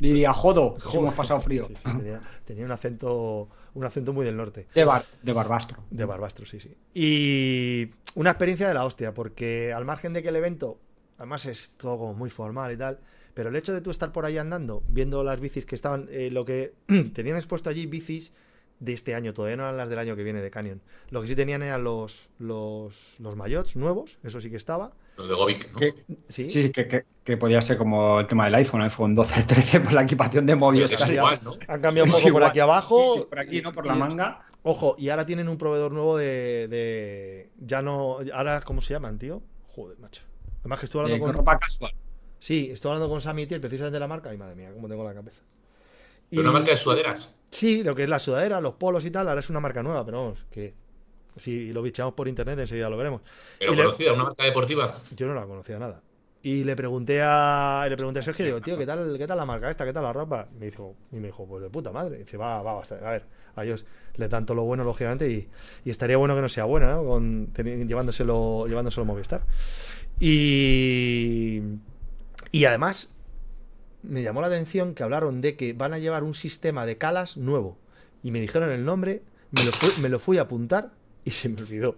[0.00, 1.00] Diría, jodo, si Joder.
[1.00, 1.66] hemos pasado frío.
[1.68, 4.66] Sí, sí, tenía, tenía un acento un acento muy del norte.
[4.74, 5.84] De, bar, de Barbastro.
[5.90, 6.74] De Barbastro, sí, sí.
[6.94, 10.78] Y una experiencia de la hostia, porque al margen de que el evento,
[11.18, 12.98] además es todo como muy formal y tal,
[13.34, 16.30] pero el hecho de tú estar por ahí andando, viendo las bicis que estaban, eh,
[16.30, 16.72] lo que
[17.14, 18.32] tenían expuesto allí, bicis
[18.80, 20.80] de este año, todavía no eran las del año que viene de Canyon.
[21.10, 24.92] Lo que sí tenían eran los, los, los maillots nuevos, eso sí que estaba.
[25.16, 25.78] Lo de Govic, ¿no?
[25.78, 25.94] Que-
[26.28, 29.80] Sí, Sí, que, que, que podía ser como el tema del iPhone, iPhone 12, 13,
[29.80, 30.88] por la equipación de móviles.
[30.88, 31.54] que es igual, ¿no?
[31.68, 33.26] han cambiado un poco por aquí abajo.
[33.28, 33.72] Por aquí, ¿no?
[33.72, 34.40] Por la Y- manga.
[34.62, 38.18] Ojo, y ahora tienen un proveedor nuevo de, de- Ya no.
[38.34, 39.42] Ahora, ¿cómo se llaman, tío?
[39.68, 40.22] Joder, macho.
[40.60, 41.34] Además que estuve hablando con.
[41.34, 41.92] ropa casual.
[42.38, 44.30] Sí, estoy hablando con Sammy Tier, precisamente de la marca.
[44.30, 45.42] Ay, madre mía, cómo tengo la cabeza.
[46.28, 47.40] Pero una marca de sudaderas.
[47.50, 50.04] Sí, lo que es la sudadera, los polos y tal, ahora es una marca nueva,
[50.04, 50.74] pero vamos, que
[51.36, 53.20] si lo bicheamos por internet enseguida lo veremos.
[53.58, 55.00] Pero Y le- conocida, una marca deportiva.
[55.14, 56.02] Yo no la conocía nada.
[56.42, 59.44] Y le pregunté a le pregunté a Sergio, digo, tío, ¿qué tal, qué tal la
[59.44, 59.84] marca esta?
[59.84, 60.48] ¿Qué tal la ropa?
[60.60, 62.16] Me dijo, y me dijo, pues de puta madre.
[62.16, 63.04] Y dice, va, va, bastante.
[63.04, 63.24] A ver,
[63.56, 63.84] a ellos
[64.16, 65.48] le dan todo lo bueno, lógicamente, y,
[65.84, 67.04] y estaría bueno que no sea bueno, ¿no?
[67.04, 69.42] Con, teni- llevándoselo, llevándoselo a Movistar.
[70.20, 71.62] Y,
[72.52, 73.10] y además,
[74.02, 77.36] me llamó la atención que hablaron de que van a llevar un sistema de calas
[77.36, 77.76] nuevo.
[78.22, 80.92] Y me dijeron el nombre, me lo fui, me lo fui a apuntar
[81.26, 81.96] y se me olvidó.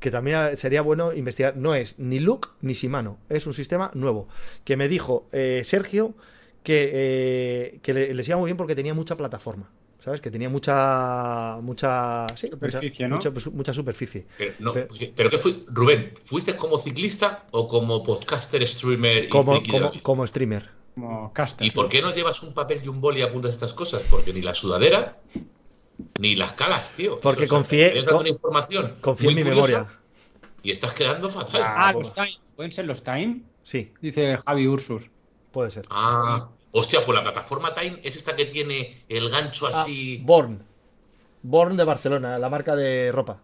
[0.00, 1.56] Que también sería bueno investigar.
[1.56, 4.26] No es ni Look ni Shimano, es un sistema nuevo.
[4.64, 6.14] Que me dijo eh, Sergio
[6.64, 9.70] que, eh, que le, les iba muy bien porque tenía mucha plataforma.
[10.04, 10.20] ¿Sabes?
[10.20, 11.58] Que tenía mucha.
[11.62, 13.34] mucha sí, Superficie, mucha, ¿no?
[13.34, 14.26] mucha, mucha superficie.
[14.36, 15.64] Pero, no, Pero- pero ¿qué fui?
[15.68, 20.68] Rubén, ¿fuiste como ciclista o como podcaster, streamer y Como, la como, como streamer.
[20.96, 21.64] Como caster.
[21.64, 24.02] ¿Y por qué no llevas un papel y un boli y apuntas estas cosas?
[24.10, 25.20] Porque ni la sudadera
[26.18, 27.18] ni las calas, tío.
[27.20, 29.86] Porque Eso, o sea, confié- con- una información Confío en mi memoria.
[30.62, 31.62] Y estás quedando fatal.
[31.62, 32.38] Ah, Ah, los time.
[32.56, 33.42] ¿Pueden ser los time?
[33.62, 35.10] Sí, Dice Javi Ursus.
[35.50, 35.84] puede ser.
[35.90, 40.18] Ah, hostia, pues la plataforma Time es esta que tiene el gancho Ah, así.
[40.24, 40.62] Born.
[41.42, 43.38] Born de Barcelona, la marca de ropa.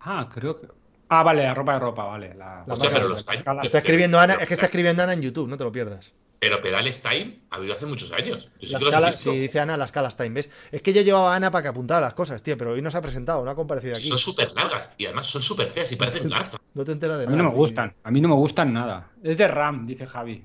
[0.00, 0.66] Ah, creo que.
[1.08, 2.34] Ah, vale, la ropa de ropa, vale.
[2.34, 3.42] La, La Hostia, marca pero los Time.
[3.62, 6.12] Está escribiendo Ana, es que está escribiendo Ana en YouTube, no te lo pierdas.
[6.40, 8.48] Pero pedales Time ha habido hace muchos años.
[8.60, 10.48] Yo sí Las los calas, sí, dice Ana, las calas time, ¿ves?
[10.72, 12.90] Es que yo llevaba a Ana para que apuntara las cosas, tío, pero hoy no
[12.90, 14.08] se ha presentado, no ha comparecido aquí.
[14.08, 16.58] Son súper largas y además son súper feas y parecen garzas.
[16.74, 17.36] No te enteras de A nada.
[17.36, 17.94] mí no me gustan.
[18.02, 19.10] A mí no me gustan nada.
[19.22, 20.42] Es de RAM, dice Javi.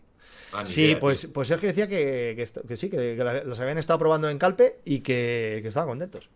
[0.53, 1.33] Ah, Sí, idea, pues, tío.
[1.33, 2.33] pues Sergio decía que,
[2.67, 5.87] que, sí, que, que la- las habían estado probando en Calpe y que, que estaban
[5.87, 6.29] contentos.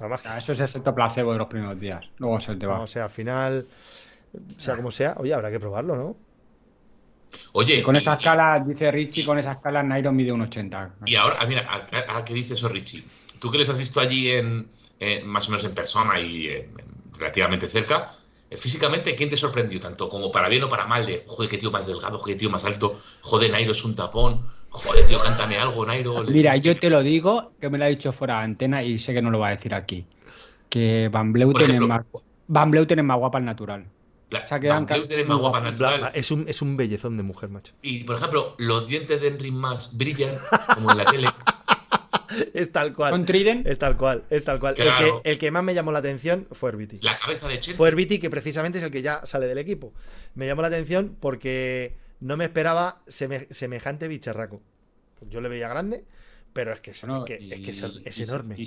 [0.00, 2.04] Además, Ah, Eso es efecto placebo de los primeros días.
[2.18, 2.80] Luego se te va.
[2.80, 3.64] o sea, al final,
[4.48, 6.16] sea como sea, oye, habrá que probarlo, ¿no?
[7.52, 10.96] Oye, con esa escala, dice Richie, con esa escala Nairo mide un 80.
[11.06, 13.02] Y ahora, ah, mira, a- a- ahora que dices eso, Richie,
[13.38, 14.68] tú que les has visto allí en,
[14.98, 18.14] en- más o menos en persona y en- en relativamente cerca,
[18.50, 20.08] eh, físicamente, ¿quién te sorprendió tanto?
[20.08, 22.50] Como para bien o para mal, de joder, qué tío más delgado, joder, qué tío
[22.50, 26.22] más alto, joder, Nairo es un tapón, joder, tío, cántame algo, Nairo.
[26.24, 29.14] Mira, yo te lo digo, que me lo ha dicho fuera de antena y sé
[29.14, 30.06] que no lo va a decir aquí.
[30.68, 32.04] Que Van Bleuten es ejemplo, más,
[32.48, 33.86] Van Bleuten es más guapa al natural.
[34.32, 36.10] La- Van es más guapa natural.
[36.14, 37.72] Es un, es un bellezón de mujer, macho.
[37.82, 40.36] Y, por ejemplo, los dientes de Henry más brillan,
[40.74, 41.28] como en la tele.
[42.54, 43.10] Es tal cual.
[43.10, 43.66] ¿Con Trident?
[43.66, 44.74] Es tal cual, es tal cual.
[44.74, 45.16] Claro.
[45.18, 46.98] El, que, el que más me llamó la atención fue Herbiti.
[47.02, 47.74] La cabeza de Chen.
[47.76, 49.92] Fue Herbiti, que precisamente es el que ya sale del equipo.
[50.34, 54.62] Me llamó la atención porque no me esperaba seme- semejante bicharraco.
[55.28, 56.04] Yo le veía grande,
[56.54, 58.54] pero es que es, Bueno, es que, es, que es- y- es y- enorme.
[58.58, 58.66] Y,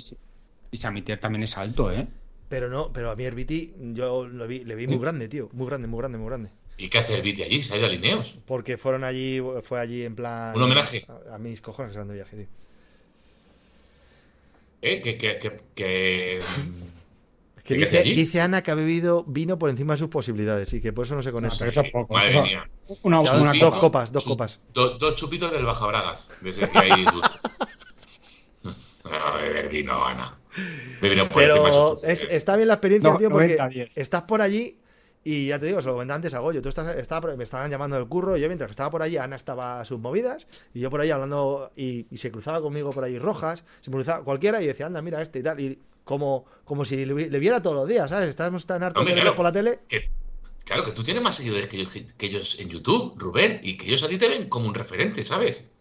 [0.70, 2.06] y Samitier también es alto, ¿eh?
[2.48, 5.48] Pero no, pero a mí Herbiti yo lo vi, le vi muy grande, tío.
[5.52, 6.50] Muy grande, muy grande, muy grande.
[6.78, 7.60] ¿Y qué hace el Viti allí?
[7.62, 8.36] Se ha ido a Lineos.
[8.46, 10.54] Porque fueron allí, fue allí en plan.
[10.54, 11.06] Un homenaje.
[11.30, 12.46] A, a mis cojones que se van de viaje, tío.
[14.82, 15.00] ¿Eh?
[15.00, 16.40] Que, que, que, que-
[17.66, 20.80] Que ¿Qué hace dice, Ana que ha bebido vino por encima de sus posibilidades y
[20.80, 21.56] que por eso no se No, conecta.
[21.58, 22.14] pero eso es poco.
[22.14, 22.70] Madre eso- mía.
[23.02, 23.80] Una, O sea, una dos copa.
[23.80, 24.60] copas, dos copas.
[24.72, 26.28] do- dos chupitos del Bajabragas.
[26.42, 26.90] Desde que hay.
[29.10, 30.38] A beber vino, Ana.
[31.00, 32.28] Pero es- posibilidades.
[32.30, 33.90] está bien la experiencia, No, tío, porque 90-10.
[33.94, 34.78] estás por allí
[35.24, 36.62] y ya te digo, se lo comentaba antes a Goyo.
[36.62, 39.16] Tú estás, estaba me estaban llamando del curro y yo mientras que estaba por allí,
[39.16, 42.90] Ana estaba a sus movidas y yo por ahí hablando y, y se cruzaba conmigo
[42.90, 45.58] por ahí Rojas, se me cruzaba cualquiera y decía, anda, mira este y tal.
[45.60, 48.28] Y como, como si le, vi- le viera todos los días, ¿sabes?
[48.30, 49.36] Estábamos tan hartos Hombre, de verlo claro.
[49.36, 49.80] por la tele.
[49.88, 50.08] Que-
[50.64, 53.86] claro, que tú tienes más seguidores que ellos, que ellos en YouTube, Rubén, y que
[53.88, 55.72] ellos a ti te ven como un referente, ¿sabes?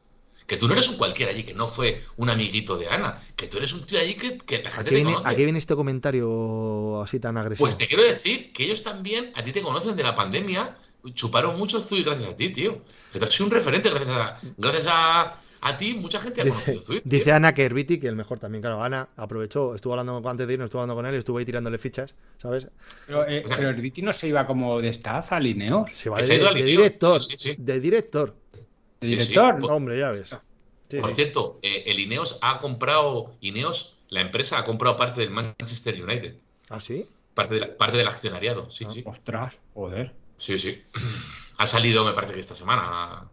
[0.48, 3.48] Que tú no eres un cualquiera allí, que no fue un amiguito de Ana, que
[3.48, 5.30] tú eres un tío allí que, que la ¿A gente te viene, conoce.
[5.30, 7.66] a qué viene este comentario así tan agresivo?
[7.66, 10.78] Pues te quiero decir que ellos también a ti te conocen de la pandemia,
[11.14, 12.78] chuparon mucho Zui gracias a ti, tío.
[13.12, 16.44] Que te has sido un referente gracias a, gracias a, a ti, mucha gente ha
[16.44, 17.02] Dice, conocido Zui.
[17.02, 17.10] tío.
[17.12, 18.84] dice Ana que Herbiti, que el mejor también, claro.
[18.84, 22.14] Ana aprovechó, estuvo hablando antes de irnos, estuvo hablando con él, estuvo ahí tirándole fichas,
[22.42, 22.68] ¿sabes?
[23.08, 25.90] Pero, eh, O sea, pero el Viti no se iba como de staff a Lineos.
[25.92, 27.22] Se va de, director.
[27.22, 27.56] Sí, sí, sí.
[27.58, 28.36] De director.
[29.06, 29.28] Sí, sí.
[29.30, 29.60] director.
[29.60, 30.36] Por- Hombre, ya ves.
[30.90, 31.16] Sí, Por sí.
[31.16, 36.36] cierto, eh, el Ineos ha comprado, Ineos, la empresa ha comprado parte del Manchester United,
[36.70, 37.08] ¿Ah, sí?
[37.34, 38.92] parte, de la- parte del accionariado, sí, Ah.
[38.92, 39.04] sí.
[39.06, 40.14] Ostras, joder.
[40.38, 40.84] Sí, sí.
[41.58, 43.30] Ha salido, me parece que esta semana.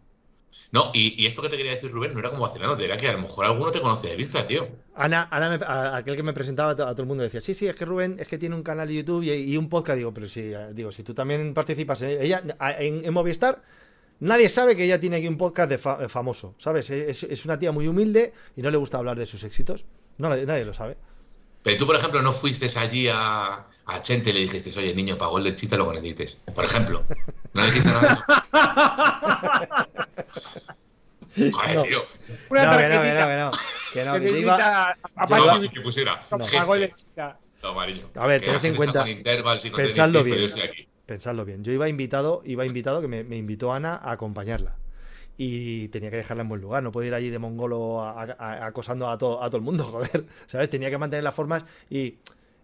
[0.71, 2.95] No, y, y esto que te quería decir, Rubén, no era como vacilando, te era
[2.95, 4.65] que a lo mejor alguno te conoce de vista, tío.
[4.95, 7.41] Ana, Ana me- a- aquel que me presentaba a to- a todo el mundo decía,
[7.41, 9.67] sí, sí, es que Rubén es que tiene un canal de YouTube y, y un
[9.69, 9.97] podcast.
[9.97, 13.61] Digo, pero sí, eh, digo, si tú también participas en ella, a- en, en Movistar,
[14.23, 16.89] nadie sabe que ella tiene aquí un podcast de fa- famoso, ¿sabes?
[16.89, 19.85] Es, es una tía muy humilde y no le gusta hablar de sus éxitos.
[20.17, 20.97] No, nadie, lo sabe.
[21.63, 25.17] Pero tú, por ejemplo, no fuiste allí a, a Chente y le dijiste, oye, niño,
[25.17, 26.41] para gol de chita lo que necesites.
[26.53, 27.03] Por ejemplo.
[27.53, 28.25] No le dijiste nada.
[31.35, 31.83] Joder, No.
[31.83, 32.03] tío.
[32.49, 33.51] Una no, que no, que no, que no.
[33.93, 34.97] Que no, Que iba-
[35.73, 36.25] que pusiera.
[36.31, 37.73] No.
[37.73, 38.09] Mariño.
[38.15, 39.05] A ver, Que tened gente en cuenta-
[39.75, 40.39] pensadlo pero bien.
[40.39, 40.87] yo estoy aquí.
[41.05, 41.63] Pensadlo bien.
[41.63, 44.75] Yo iba invitado, iba invitado, que me, invitó Ana a acompañarla.
[45.37, 46.83] Y tenía que dejarla en buen lugar.
[46.83, 50.25] No puedo ir allí de mongolo a- acosando a todo, a todo el mundo, joder.
[50.47, 50.69] ¿Sabes?
[50.69, 52.19] Tenía que mantener las formas y,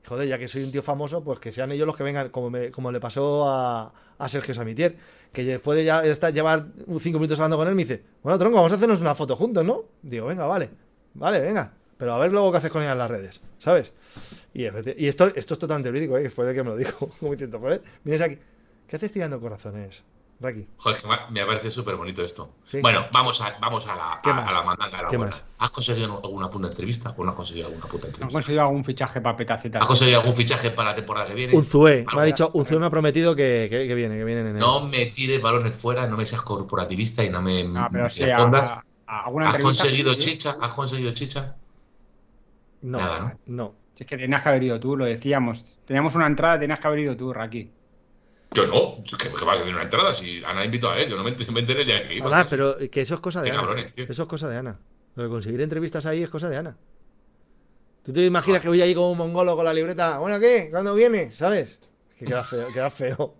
[0.08, 2.50] joder, ya que soy un tío famoso, pues que sean ellos los que vengan, como,
[2.50, 3.94] me- como le pasó a,
[4.28, 4.98] Sergio Samitier,
[5.34, 6.68] que después de ya estar, llevar
[7.00, 9.66] cinco minutos hablando con él, me dice, bueno, tronco, vamos a hacernos una foto juntos,
[9.66, 9.86] ¿no?
[10.02, 10.70] Digo, venga, vale,
[11.14, 11.74] vale, venga.
[12.00, 13.94] Pero a ver luego qué haces con ella en las redes, ¿sabes?
[14.54, 14.64] Y,
[15.06, 16.24] esto, esto es totalmente verídico, ¿eh?
[16.24, 17.12] que fue el que me lo dijo.
[17.20, 18.38] Como diciendo, joder, vienes aquí.
[18.88, 20.04] ¿Qué haces tirando corazones,
[20.40, 20.66] Raki?
[20.78, 22.54] Joder, me- me parece súper bonito esto.
[22.64, 22.80] Sí.
[22.82, 24.50] Bueno, vamos a, vamos a la, ¿Qué a, más?
[24.50, 25.00] a la mandanga.
[25.00, 25.44] a la ¿Qué más?
[25.58, 28.38] ¿Has conseguido alguna puta entrevista o no has conseguido alguna puta ¿No han entrevista?
[28.38, 29.80] conseguido algún fichaje para Petaceta?
[29.80, 31.54] ¿Has conseguido algún fichaje para la temporada que viene?
[31.56, 32.22] Unzué, me Algo.
[32.22, 34.66] ha dicho, Unzué me ha prometido que, que, que viene, que viene en enero.
[34.66, 38.24] No me tires balones fuera, no me seas corporativista y no me No, pero sí,
[38.24, 38.70] a, respondas.
[38.70, 40.56] a- a alguna ¿Has conseguido chicha?
[40.62, 41.58] ¿Has conseguido chicha?
[42.82, 43.64] No, Nada, ¿no?
[43.66, 43.76] no.
[43.96, 45.78] Si es que tenías que haber ido tú, lo decíamos.
[45.86, 47.70] Teníamos una entrada, tenías que haber ido tú, Raki.
[48.52, 48.98] Yo no.
[49.04, 50.12] ¿Qué, qué vas a hacer una entrada?
[50.14, 52.26] Si Ana invitó a él, yo no me, me enteré ya que iba.
[52.28, 53.60] Además, pero que eso es cosa de Ana.
[53.60, 54.06] cabrones, tío.
[54.08, 54.80] Eso es cosa de Ana.
[55.16, 56.78] Lo de conseguir entrevistas ahí es cosa de Ana.
[58.04, 60.18] ¿Tú te imaginas que voy allí como un mongolo con la libreta?
[60.20, 60.70] Bueno, ¿qué?
[60.72, 61.32] ¿Cuándo viene?
[61.32, 61.80] ¿Sabes?
[62.18, 63.36] Que queda feo, queda feo.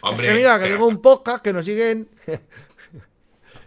[0.00, 2.08] Hombre, es que mira, que tengo un podcast que nos siguen.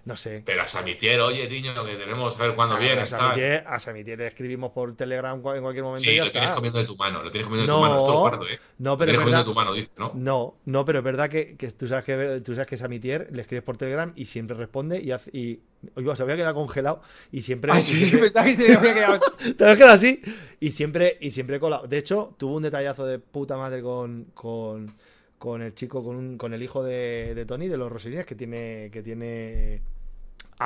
[0.06, 0.42] No sé.
[0.46, 3.02] Pero a Samitier, oye, niño, que debemos saber cuándo viene.
[3.02, 3.06] a.
[3.06, 6.50] Samitier, a Samitier le escribimos por Telegram en cualquier momento y Sí, ya lo tienes
[6.52, 8.60] comiendo de tu mano, lo tienes comiendo de No, tu mano, esto lo guardo, ¿eh?
[8.80, 9.40] No, Lo pero tienes es comiendo verdad.
[9.40, 10.12] de tu mano, dice, ¿no?
[10.16, 13.42] No, no, pero es verdad que, que tú sabes que tú sabes que Samitier le
[13.42, 15.60] escribes por Telegram y siempre responde y hace, y
[15.96, 18.94] oiga, se había quedado congelado y siempre, Ah, y sí, siempre- pensaba que se había
[18.94, 19.20] quedado.
[19.58, 20.22] te has quedado así
[20.60, 21.86] y siempre y siempre colado.
[21.88, 24.92] De hecho, tuvo un detallazo de puta madre con, con,
[25.38, 28.36] con el chico, con, un- con el hijo de, de Tony, de los Rosilines, que
[28.36, 29.82] tiene, que tiene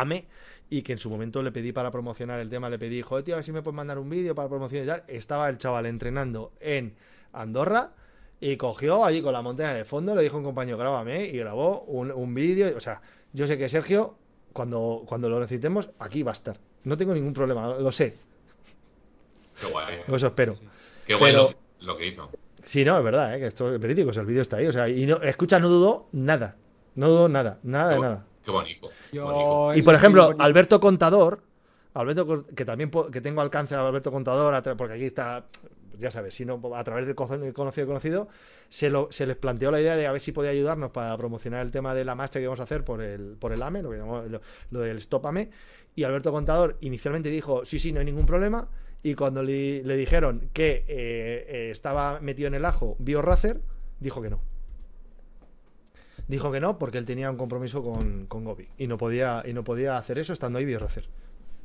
[0.02, 0.26] AME,
[0.70, 3.36] y que en su momento le pedí para promocionar el tema, le pedí, joder, tío,
[3.36, 5.04] a ver si me puedes mandar un vídeo para promocionar y tal.
[5.16, 6.96] Estaba el chaval entrenando en
[7.34, 7.92] Andorra
[8.40, 11.38] y cogió allí con la montaña de fondo, le dijo a un compañero, grábame, y
[11.38, 12.76] grabó un, un vídeo.
[12.76, 13.02] O sea,
[13.34, 14.18] yo sé que Sergio,
[14.54, 16.58] cuando, cuando lo necesitemos, aquí va a estar.
[16.84, 18.16] No tengo ningún problema, lo sé,
[19.60, 19.96] Qué guay.
[20.08, 20.56] eso espero.
[21.06, 22.30] Qué guay pero- lo, lo que hizo.
[22.64, 23.40] Sí, no, es verdad, ¿eh?
[23.40, 24.66] que esto es verídico, o sea, el vídeo está ahí.
[24.66, 26.56] O sea, y no, escucha, no dudo nada.
[26.96, 28.26] No dudo nada, nada de nada.
[28.46, 28.90] Qué bonito.
[29.12, 29.80] Yo- bonito.
[29.80, 31.42] Y por ejemplo, Alberto Contador,
[31.94, 35.46] Alberto, que también que tengo alcance a Alberto Contador, porque aquí está,
[36.00, 38.28] ya sabes, si no, a través del co- conocido conocido,
[38.70, 41.62] se, lo, se les planteó la idea de a ver si podía ayudarnos para promocionar
[41.66, 43.92] el tema de la marcha que vamos a hacer por el, por el AME, lo,
[43.92, 44.42] que llamamos, lo,
[44.72, 45.50] lo del Stop AME.
[45.96, 48.68] Y Alberto Contador inicialmente dijo, sí, sí, no hay ningún problema.
[49.02, 53.62] Y cuando le, le dijeron que eh, eh, estaba metido en el ajo BioRacer,
[54.00, 54.42] dijo que no.
[56.28, 59.54] Dijo que no porque él tenía un compromiso con, con Gobi y no podía y
[59.54, 61.08] no podía hacer eso estando ahí BioRacer.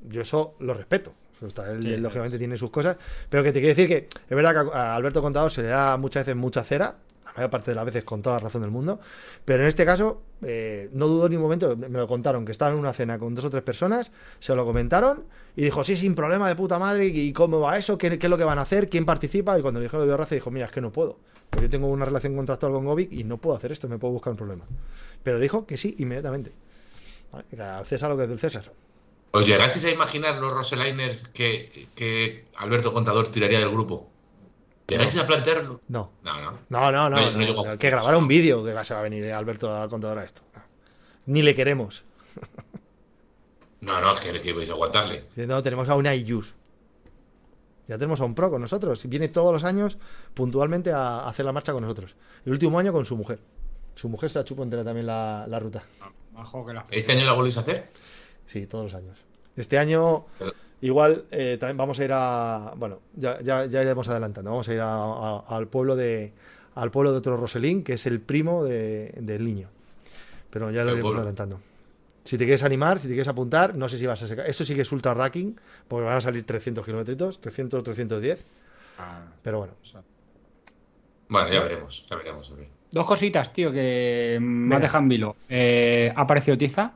[0.09, 1.13] yo eso lo respeto.
[1.47, 2.99] Está- él, él, lógicamente tiene sus cosas,
[3.31, 5.97] pero que te quiero decir que es verdad que a Alberto Contador se le da
[5.97, 8.71] muchas veces mucha cera, la mayor parte de las veces con toda la razón del
[8.71, 9.01] mundo,
[9.47, 12.75] pero en este caso eh, no dudó ni un momento, me lo contaron, que estaban
[12.75, 15.25] en una cena con dos o tres personas, se lo comentaron
[15.57, 17.97] y dijo, sí, sin problema de puta madre, ¿y cómo va eso?
[17.97, 18.91] ¿Qué, qué es lo que van a hacer?
[18.91, 19.59] ¿Quién participa?
[19.59, 21.17] Y cuando le dijeron lo de raza dijo, mira, es que no puedo.
[21.51, 24.13] Porque yo tengo una relación contractual con Govic y no puedo hacer esto, me puedo
[24.13, 24.65] buscar un problema.
[25.23, 26.53] Pero dijo que sí, inmediatamente.
[27.33, 28.73] Vale, César lo que es del César.
[29.33, 34.09] ¿Os llegasteis a imaginar los Roseliners que, que Alberto Contador tiraría del grupo?
[34.89, 35.81] ¿Llegasteis a plantearlo?
[35.89, 36.13] No.
[36.25, 36.59] No, no.
[36.69, 37.65] No, no, no.
[37.65, 40.43] No, que grabara un vídeo que se va a venir Alberto al contador a esto.
[41.27, 42.05] Ni le queremos.
[43.81, 45.25] No, no, es que, que vais a aguantarle.
[45.37, 46.55] No, tenemos a una IUS.
[47.91, 49.05] Ya tenemos a un pro con nosotros.
[49.09, 49.99] Viene todos los años
[50.33, 52.15] puntualmente a hacer la marcha con nosotros.
[52.47, 53.41] El último año con su mujer.
[53.97, 55.83] Su mujer se la chupó entera también la, la ruta.
[56.89, 57.89] ¿Este año la volvéis a hacer?
[58.47, 59.19] Sí, todos los años.
[59.57, 60.27] Este año,
[60.81, 62.75] igual, eh, también vamos a ir a.
[62.77, 64.53] Bueno, ya, ya, ya iremos adelantando.
[64.53, 66.33] Vamos a ir a- a- al pueblo de
[66.77, 69.69] al pueblo de otro Roselín, que es el primo de- del niño.
[70.51, 71.19] Pero ya lo iremos pueblo.
[71.23, 71.61] adelantando.
[72.25, 74.47] Si te quieres animar, si te quieres apuntar, no sé si vas a sacar.
[74.49, 75.57] Eso sí que es ultra racking,
[75.89, 78.45] porque van a salir 300 kilómetros, 300, 310.
[78.99, 79.73] Ah, Pero bueno,
[81.29, 82.51] Bueno, ya veremos, ya veremos.
[82.51, 82.59] ok.
[82.91, 84.81] Dos cositas, tío, que me Venga.
[84.81, 85.37] dejan vilo.
[85.49, 86.93] Eh, ¿Ha aparecido Tiza?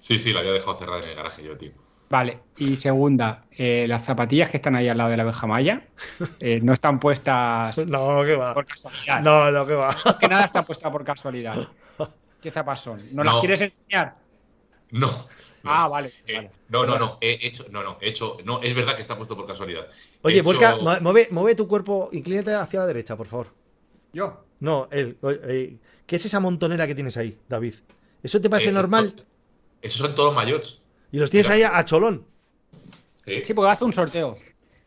[0.00, 1.72] Sí, sí, la había dejado cerrada en el garaje yo, tío.
[2.10, 2.40] Vale.
[2.56, 5.82] Y segunda, eh, las zapatillas que están ahí al lado de la abeja maya
[6.40, 8.54] eh, no están puestas no, que va.
[8.54, 9.20] por casualidad.
[9.20, 9.94] No, no, que va.
[10.18, 11.68] que nada está puesta por casualidad.
[12.40, 13.14] ¿Qué zapas son?
[13.14, 13.40] ¿No, las No.
[13.40, 14.14] quieres enseñar?
[14.90, 15.06] No.
[15.08, 15.70] no.
[15.70, 16.12] Ah, vale.
[16.26, 16.50] Eh, vale.
[16.70, 19.36] no, no, no, he hecho, no, no, he hecho, no, es verdad que está puesto
[19.36, 19.86] por casualidad.
[20.22, 23.48] Oye, hecho- mu- mueve, mueve tu cuerpo, inclínate hacia la derecha, por favor.
[24.14, 24.44] ¿Yo?
[24.60, 25.18] No, él.
[25.20, 27.74] Oye, eh, ¿Qué es esa montonera que tienes ahí, David?
[28.22, 29.26] ¿Eso te parece eh, normal?
[29.82, 30.80] Esos son todos los mayots.
[31.12, 32.24] Y los tienes ahí a, a cholón.
[33.24, 33.42] Sí.
[33.44, 34.36] Sí, porque hace un sorteo.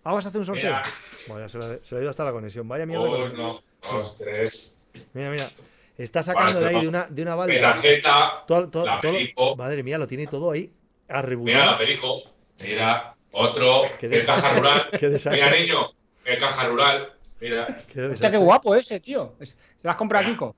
[0.04, 0.70] Ah, vas a hacer un sorteo.
[0.72, 0.84] Mira.
[1.28, 2.68] Bueno, ya se le, se le ha ido hasta la conexión.
[2.68, 3.04] Vaya mierda.
[3.04, 3.62] Uno,
[3.92, 4.76] dos, tres.
[5.14, 5.50] Mira, mira.
[5.98, 7.60] Está sacando de ahí de una, de una balda.
[7.62, 8.44] Tarjeta.
[8.48, 10.74] Todo, todo- la todo- madre mía, lo tiene todo ahí Mira
[11.10, 11.78] la arrebulado.
[11.78, 12.22] perico.
[12.64, 13.82] Mira, otro.
[14.00, 14.90] Qué El caja rural.
[15.00, 15.44] Qué desastre.
[15.44, 15.92] Mira, niño.
[16.26, 17.14] El caja rural.
[17.40, 19.34] Mira, Qué qué guapo ese, tío.
[19.40, 20.56] Es- ¿Se las compra Kiko?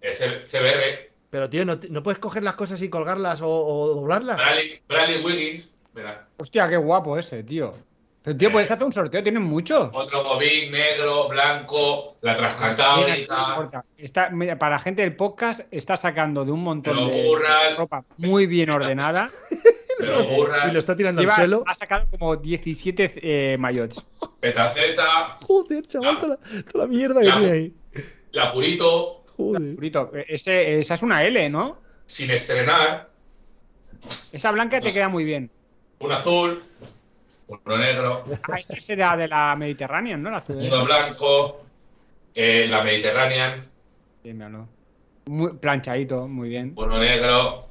[0.00, 1.10] el C- CBR.
[1.34, 4.36] Pero, tío, ¿no, no puedes coger las cosas y colgarlas o, o doblarlas?
[4.36, 5.74] Bradley, Bradley Wiggins.
[5.92, 6.28] Mira.
[6.36, 7.72] Hostia, qué guapo ese, tío.
[8.22, 9.90] Pero, tío, puedes hacer un sorteo, tienen muchos.
[9.92, 13.84] Otro Gobín, negro, blanco, la importa.
[13.98, 17.76] Está, mira, para la gente del podcast, está sacando de un montón Pero de burral.
[17.78, 19.28] ropa muy bien ordenada.
[19.98, 21.64] Pero Y burra, lo está tirando Lleva- al suelo.
[21.66, 24.04] ha sacado como 17 eh, mayots.
[24.38, 27.74] petaceta, Joder, chaval, toda la, toda la mierda que tiene ahí.
[28.30, 29.74] la purito, Joder.
[29.74, 31.78] Purito, ese, esa es una L, ¿no?
[32.06, 33.08] sin estrenar,
[34.32, 35.50] Esa blanca te queda muy bien.
[36.00, 36.62] un azul,
[37.46, 40.30] uno negro, Ah, esa será de la Mediterránea, ¿no?
[40.30, 40.62] La ciudad.
[40.66, 41.62] uno blanco,
[42.34, 43.60] eh, la Mediterranean,
[44.22, 44.68] Sí, míralo.
[45.26, 46.72] Muy planchadito, muy bien.
[46.76, 47.66] uno negro,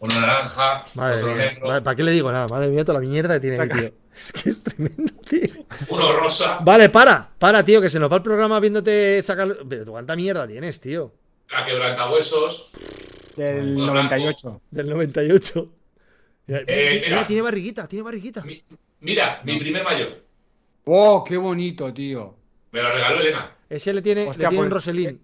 [0.00, 1.44] uno naranja, Madre otro mía.
[1.50, 2.48] negro, Vale, ¿Para qué le digo nada?
[2.48, 3.92] Madre mía, toda la mierda que tiene ahí, tío.
[4.16, 5.57] Es que es tremendo, tío.
[5.88, 9.56] Uno rosa, Vale, para, para, tío, que se nos va el programa viéndote sacar.
[9.68, 11.12] Pero ¿Cuánta mierda tienes, tío?
[11.50, 12.70] la quebrantahuesos,
[13.36, 14.60] Del Uno 98.
[14.70, 15.72] Del 98.
[16.46, 17.26] Mira, mira, Eh, mira, mira.
[17.26, 18.42] tiene barriguita, tiene barriguita.
[18.44, 18.62] Mi-
[19.00, 20.24] mira, mi primer mayor,
[20.84, 22.34] ¡Oh, qué bonito, tío!
[22.72, 23.54] me lo regaló Elena.
[23.68, 25.20] Ese le tiene, Hostia, le tiene un pues, Roselín.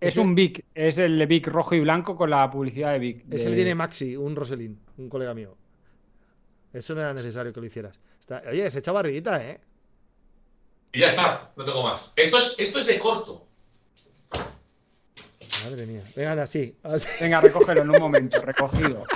[0.00, 2.98] Es Ese- un Vic, es el de Vic rojo y blanco con la publicidad de
[2.98, 3.24] Vic.
[3.30, 5.56] Ese de- le tiene Maxi, un Roselín, un colega mío.
[6.72, 7.98] Eso no era necesario que lo hicieras.
[8.20, 9.60] Está- Oye, se echa barriguita, ¿eh?
[10.94, 12.12] Y ya está, no tengo más.
[12.14, 13.44] Esto es, esto es de corto.
[15.64, 16.02] Madre mía.
[16.14, 16.76] Venga, anda, sí.
[17.20, 19.04] Venga, recógelo en un momento, recogido.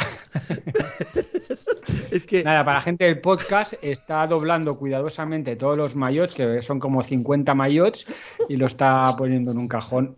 [2.11, 2.43] Es que.
[2.43, 7.03] Nada, para la gente del podcast está doblando cuidadosamente todos los mayots, que son como
[7.03, 8.07] 50 mayots,
[8.49, 10.17] y lo está poniendo en un cajón.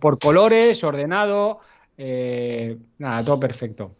[0.00, 1.60] Por colores, ordenado,
[1.96, 3.94] eh, nada, todo perfecto.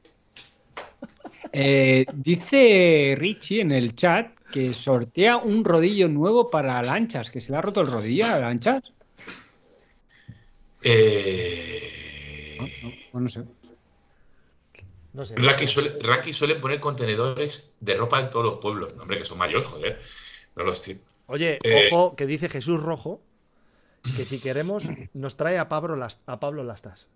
[1.52, 7.52] Eh, dice Richie en el chat que sortea un rodillo nuevo para lanchas, que se
[7.52, 8.92] le ha roto el rodillo a lanchas.
[10.82, 12.58] Eh...
[12.58, 12.66] No,
[13.12, 13.44] no, no sé.
[15.12, 15.34] No sé.
[15.36, 18.94] Raki suele, Raki suele poner contenedores de ropa en todos los pueblos.
[18.94, 20.00] No, hombre, que son mayores, joder.
[20.56, 20.82] No los
[21.26, 21.88] Oye, Eh.
[21.92, 23.20] ojo, que dice Jesús Rojo
[24.16, 27.06] que si queremos nos trae a Pablo, a Pablo Lastas.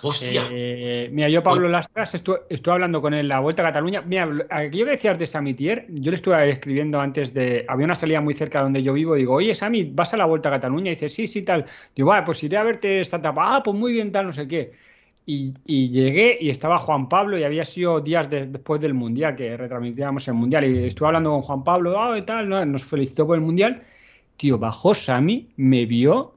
[0.00, 0.48] ¡Hostia!
[0.50, 4.00] Eh, mira, yo Pablo Lastras estuve, estuve hablando con él en la Vuelta a Cataluña.
[4.00, 7.64] Mira, lo- aquello que decías de Samitier, yo le estuve escribiendo antes de...
[7.68, 9.14] Había una salida muy cerca donde yo vivo.
[9.14, 10.90] Digo, oye, Sami, ¿vas a la Vuelta a Cataluña?
[10.90, 11.66] Y dice, sí, sí, tal.
[11.94, 13.56] Digo, vale, pues iré a verte esta etapa.
[13.56, 14.72] Ah, pues muy bien, tal, no sé qué.
[15.26, 19.36] Y, y llegué y estaba Juan Pablo y había sido días de- después del Mundial,
[19.36, 20.64] que retransmitíamos el Mundial.
[20.64, 22.64] Y estuve hablando con Juan Pablo, ah, y tal, ¿no?
[22.64, 23.82] nos felicitó por el Mundial.
[24.36, 26.34] Tío, bajó Sami, me vio,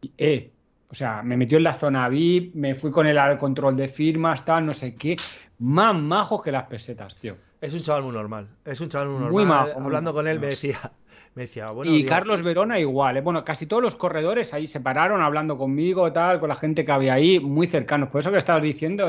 [0.00, 0.50] y, eh,
[0.90, 3.88] o sea, me metió en la zona VIP, me fui con el al control de
[3.88, 5.16] firmas, tal, no sé qué.
[5.58, 7.36] Más majos que las pesetas, tío.
[7.60, 8.48] Es un chaval muy normal.
[8.64, 9.32] Es un chaval muy normal.
[9.32, 10.78] Muy majo, Hablando con él me decía,
[11.34, 13.20] me decía, bueno, y Carlos Verona igual, ¿eh?
[13.20, 16.92] bueno, casi todos los corredores ahí se pararon hablando conmigo, tal, con la gente que
[16.92, 18.08] había ahí, muy cercanos.
[18.08, 19.08] Por eso que estabas diciendo,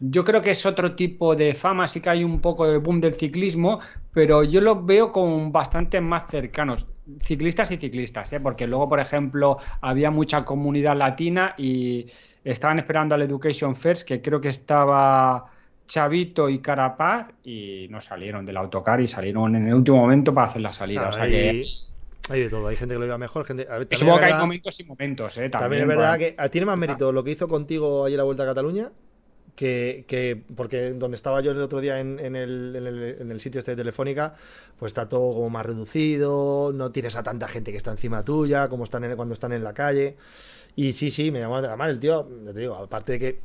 [0.00, 3.00] yo creo que es otro tipo de fama, sí que hay un poco de boom
[3.00, 3.80] del ciclismo,
[4.12, 6.86] pero yo los veo como bastante más cercanos.
[7.20, 8.40] Ciclistas y ciclistas, ¿eh?
[8.40, 12.06] porque luego, por ejemplo, había mucha comunidad latina y
[12.42, 15.46] estaban esperando al Education First, que creo que estaba
[15.86, 20.46] Chavito y Carapaz, y no salieron del autocar y salieron en el último momento para
[20.46, 21.10] hacer la salida.
[21.10, 21.64] claro, o sea que
[22.30, 22.68] hay, de todo.
[22.68, 23.66] Hay gente que lo iba mejor, gente.
[23.70, 25.50] a ver, supongo que hay momentos y momentos, ¿eh?
[25.50, 26.36] También, También es verdad bueno.
[26.38, 28.90] que tiene más mérito lo que hizo contigo ayer la Vuelta a Cataluña
[29.56, 34.34] que, que- porque donde estaba yo el otro día en, el, sitio este de Telefónica,
[34.78, 38.68] pues está todo como más reducido, no tienes a tanta gente que está encima tuya,
[38.68, 40.16] como están cuando están en la calle.
[40.76, 43.40] Y sí, sí, me llamó además el tío, te digo, aparte de que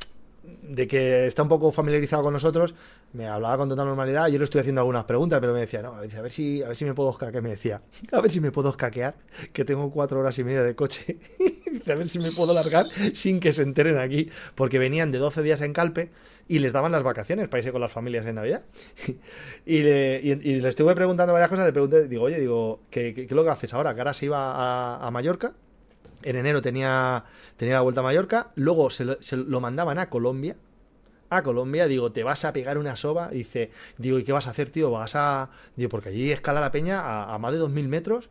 [0.62, 2.74] de que está un poco familiarizado con nosotros,
[3.12, 4.28] me hablaba con total normalidad.
[4.28, 6.76] Yo le estoy haciendo algunas preguntas, pero me decía, no, a ver, si, a ver
[6.76, 7.42] si me puedo escaquear.
[7.42, 7.82] Me decía,
[8.12, 9.16] a ver si me puedo escaquear,
[9.52, 11.18] que tengo cuatro horas y media de coche.
[11.90, 15.42] A ver si me puedo largar sin que se enteren aquí, porque venían de 12
[15.42, 16.10] días en Calpe
[16.46, 18.64] y les daban las vacaciones para irse con las familias en Navidad.
[19.66, 21.64] y, le, y, le estuve preguntando varias cosas.
[21.64, 23.94] Le pregunté, digo, oye, digo, ¿qué, qué, es lo que haces ahora?
[23.94, 25.54] Que ahora se iba a, a Mallorca.
[26.22, 27.24] En enero tenía,
[27.56, 28.50] tenía la vuelta a Mallorca.
[28.56, 30.56] Luego lo, se lo mandaban a Colombia.
[31.30, 33.28] A Colombia, digo, te vas a pegar una soba.
[33.28, 34.90] Dice, digo, ¿y qué vas a hacer, tío?
[34.90, 35.48] Vas a.
[35.76, 38.30] Digo, porque allí escala la peña a, a más de 2000 metros.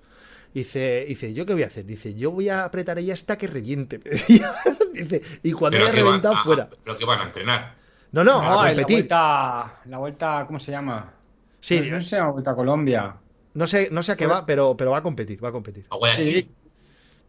[0.53, 1.85] Dice, dice, ¿yo qué voy a hacer?
[1.85, 3.99] Dice, yo voy a apretar ella hasta que reviente.
[4.93, 6.69] dice, y cuando haya van reventado, fuera.
[6.83, 7.75] Pero que van a entrenar.
[8.11, 8.95] No, no, No, a en la competir.
[8.97, 11.13] vuelta, la vuelta, ¿cómo se llama?
[11.61, 13.15] Sí, no, no se llama Vuelta a Colombia.
[13.53, 15.85] no sé, no sé a qué va, pero, pero va a competir, va a competir.
[16.15, 16.51] Sí.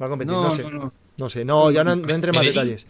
[0.00, 0.64] Va a competir, No, no, sé.
[1.20, 2.86] No, sé, no, ya no, no entré en más detalles.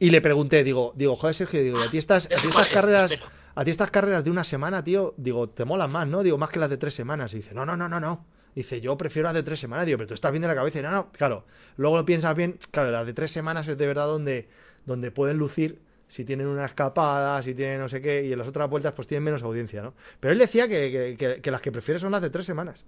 [0.00, 2.68] Y le pregunté, digo, digo, joder, Sergio, digo, ¿y a ti estas, a ti estas
[2.68, 3.18] carreras,
[3.54, 6.22] a ti estas carreras de una semana, tío, digo, te molan más, ¿no?
[6.22, 7.32] Digo, más que las de tres semanas.
[7.32, 8.26] Y dice, no, no, no, no, no.
[8.54, 10.78] Dice, yo prefiero las de tres semanas, digo, pero tú estás bien de la cabeza.
[10.78, 11.44] Y no, no, claro.
[11.76, 14.48] Luego lo piensas bien, claro, las de tres semanas es de verdad donde,
[14.86, 18.46] donde pueden lucir si tienen una escapada, si tienen no sé qué, y en las
[18.48, 19.92] otras vueltas pues tienen menos audiencia, ¿no?
[20.20, 22.84] Pero él decía que, que- que- que las que prefiere son las de tres semanas.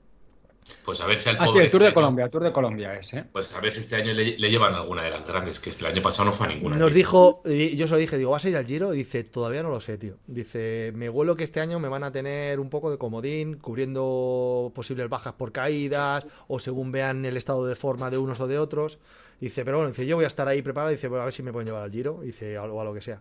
[0.85, 2.43] Pues a ver si al Ah, sí, el Tour de este año- Colombia, el Tour
[2.45, 3.25] de Colombia es, ¿eh?
[3.33, 5.85] Pues a ver si este año le, le llevan alguna de las grandes, que este
[5.87, 6.77] el año pasado no fue a ninguna.
[6.77, 8.95] Nos dijo, y yo se lo dije, digo, ¿vas a ir al Giro?
[8.95, 10.17] Y dice, todavía no lo sé, tío.
[10.27, 14.73] Dice, me huelo que este año me van a tener un poco de comodín, cubriendo
[14.75, 18.59] posibles bajas por caídas, o según vean el estado de forma de unos o de
[18.59, 18.99] otros.
[19.41, 20.91] Dice, pero bueno, dice, yo voy a estar ahí preparado.
[20.91, 22.21] Dice, pues a ver si me pueden llevar al Giro.
[22.23, 23.21] Dice, o a lo que sea.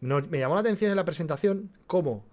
[0.00, 2.24] Nos- me llamó la atención en la presentación cómo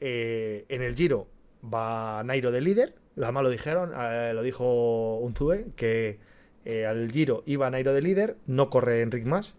[0.00, 1.26] eh, en el Giro
[1.62, 2.94] va Nairo de líder.
[3.22, 6.18] Además lo dijeron, eh, lo dijo Unzue, que
[6.64, 9.54] eh, al Giro iba Nairo de líder, no corre Enric Mas.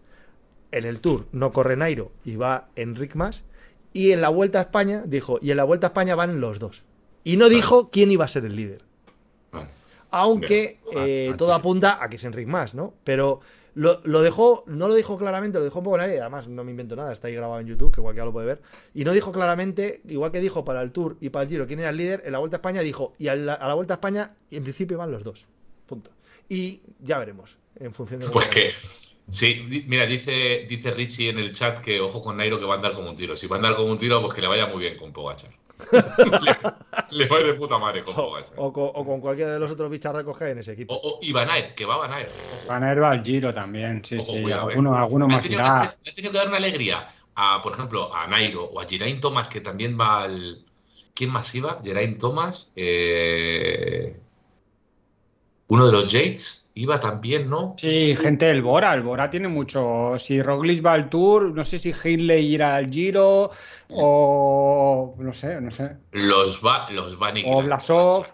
[0.72, 3.44] En el Tour no corre Nairo y va Enric Mas.
[3.92, 6.58] Y en la Vuelta a España, dijo, y en la Vuelta a España van los
[6.58, 6.84] dos.
[7.24, 8.82] Y no dijo quién iba a ser el líder.
[10.10, 12.94] Aunque eh, Ah, todo ah, apunta a que es Enric Mas, ¿no?
[13.04, 13.40] Pero
[13.74, 16.20] lo, lo dejó, no lo dijo claramente, lo dejó un poco en aire.
[16.20, 18.62] Además, no me invento nada, está ahí grabado en YouTube, que cualquiera lo puede ver.
[18.94, 21.80] Y no dijo claramente, igual que dijo para el Tour y para el Giro quién
[21.80, 23.94] era el líder, en la Vuelta a España dijo, y a la, a la Vuelta
[23.94, 25.46] a España, en principio van los dos.
[25.86, 26.10] Punto.
[26.48, 28.28] Y ya veremos, en función de.
[28.28, 28.72] Pues que.
[29.28, 32.76] Sí, mira, dice, dice Richie en el chat que ojo con Nairo que va a
[32.76, 33.36] andar como un tiro.
[33.36, 35.52] Si va a andar como un tiro, pues que le vaya muy bien con Pogachar.
[35.92, 36.56] Le,
[37.10, 38.54] le va de puta madre con O, Pogachar.
[38.56, 40.94] o con, o con cualquiera de los otros bicharracos que hay en ese equipo.
[40.94, 42.30] O, o y Van Aert, que va Van Aert.
[42.30, 42.68] Ojo.
[42.68, 44.42] Van a ir al Giro también, sí, Ojo, sí.
[44.42, 44.74] cuidado, eh.
[44.74, 45.80] alguno, más irá.
[45.82, 49.48] han tenido que dar una alegría a, por ejemplo, a Nairo o a Geraint Thomas,
[49.48, 50.64] que también va al.
[51.14, 51.80] ¿Quién más iba?
[51.82, 52.72] Geraint Thomas.
[52.76, 54.16] eh,
[55.68, 57.74] Uno de los Yates iba también, ¿no?
[57.78, 60.18] Sí, gente del Bora, el Bora tiene mucho.
[60.18, 63.50] Si Roglic va al Tour, no sé si Hindley irá al Giro
[63.90, 65.96] o no sé, no sé.
[66.12, 68.26] Los va, los van a O Blasov.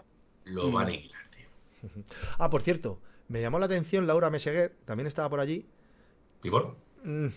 [0.45, 1.49] Los van a tío.
[2.37, 5.65] Ah, por cierto, me llamó la atención Laura Meseguer, también estaba por allí.
[6.41, 6.77] ¿Pibor?
[7.03, 7.27] Mm,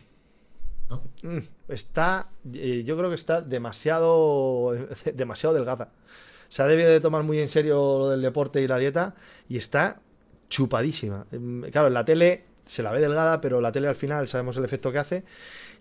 [0.91, 1.03] ¿No?
[1.25, 1.39] mm,
[1.69, 4.77] está, eh, yo creo que está demasiado,
[5.15, 5.91] demasiado delgada.
[6.49, 9.17] Se ha debido de tomar muy en serio lo del deporte y la dieta
[9.49, 10.01] y está
[10.51, 11.25] chupadísima.
[11.31, 14.57] Mm, Claro, en la tele se la ve delgada, pero la tele al final sabemos
[14.59, 15.25] el efecto que hace.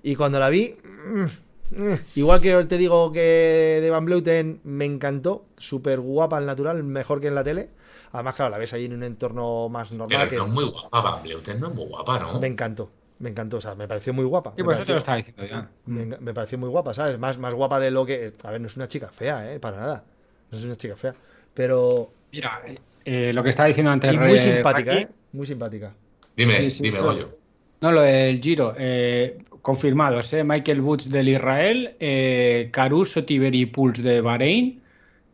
[0.01, 4.85] Y cuando la vi, mm, mm, igual que te digo que de Van Bleuten me
[4.85, 7.69] encantó, súper guapa al natural, mejor que en la tele.
[8.11, 10.07] Además, claro, la ves ahí en un entorno más normal.
[10.17, 12.39] Pero que no es muy guapa, Van Bleuten no es muy guapa, ¿no?
[12.39, 12.89] Me encantó.
[13.19, 14.51] Me encantó, o sea, me pareció muy guapa.
[14.55, 15.69] Sí, me por eso te lo estaba diciendo ya.
[15.85, 17.19] me, enga- me pareció muy guapa, ¿sabes?
[17.19, 18.31] Más, más guapa de lo que.
[18.45, 19.59] A ver, no es una chica fea, ¿eh?
[19.59, 20.03] Para nada.
[20.49, 21.13] No es una chica fea.
[21.53, 22.13] Pero.
[22.31, 22.61] Mira,
[23.05, 24.13] eh, lo que estaba diciendo antes.
[24.13, 25.07] Y muy eh, simpática, ¿eh?
[25.31, 25.93] Muy simpática.
[26.35, 27.03] Dime, Sí, sí, dime, sí.
[27.03, 27.37] Goyo.
[27.81, 30.43] No, lo del Giro, eh, confirmados, ¿eh?
[30.43, 34.81] Michael Woods del Israel, eh, Caruso Tiberi Puls de Bahrein,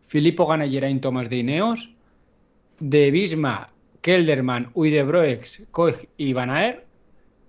[0.01, 1.93] Filippo Ganellerain Thomas de Ineos,
[2.79, 3.69] de Bisma,
[4.01, 6.84] Kelderman, Uydebroex, Koch y Van Aert,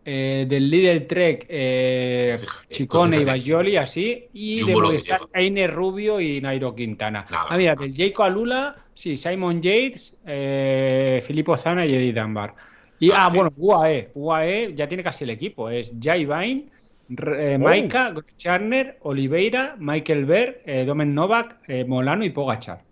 [0.06, 3.24] eh, del Lidl Trek, eh, Fíjate, Chicone y.
[3.24, 5.20] Bajoli, así, y Jumbo de lo que Movistar.
[5.34, 7.26] Einer Rubio y Nairo Quintana.
[7.28, 7.84] Nada, ah, mira, nada.
[7.86, 12.54] del Jayco Alula, sí, Simon Yates, eh, Filippo Zana y Eddie Dunbar.
[13.00, 13.36] Y, Ah, ah, sí.
[13.36, 16.66] bueno, UAE, UAE ya tiene casi el equipo, es Jai Vine,
[17.10, 17.58] eh, Oh.
[17.58, 22.85] Maika, Charner, Oliveira, Michael Berg, eh, Domen Novak, Molano y Pogachar.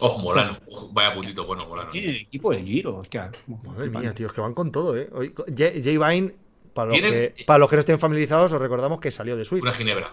[0.00, 0.58] Ojo, Molano.
[0.92, 1.90] Vaya puntito bueno, Molano.
[1.90, 3.30] Tiene el equipo de Giro, hostia.
[3.64, 5.08] Madre mía, tío, es que van con todo, ¿eh?
[5.12, 6.32] Hoy- Jay Jay Vine,
[6.74, 9.44] para los, Tienen- que, para los que no estén familiarizados, os recordamos que salió de
[9.44, 9.62] Swift.
[9.62, 10.12] Una ginebra.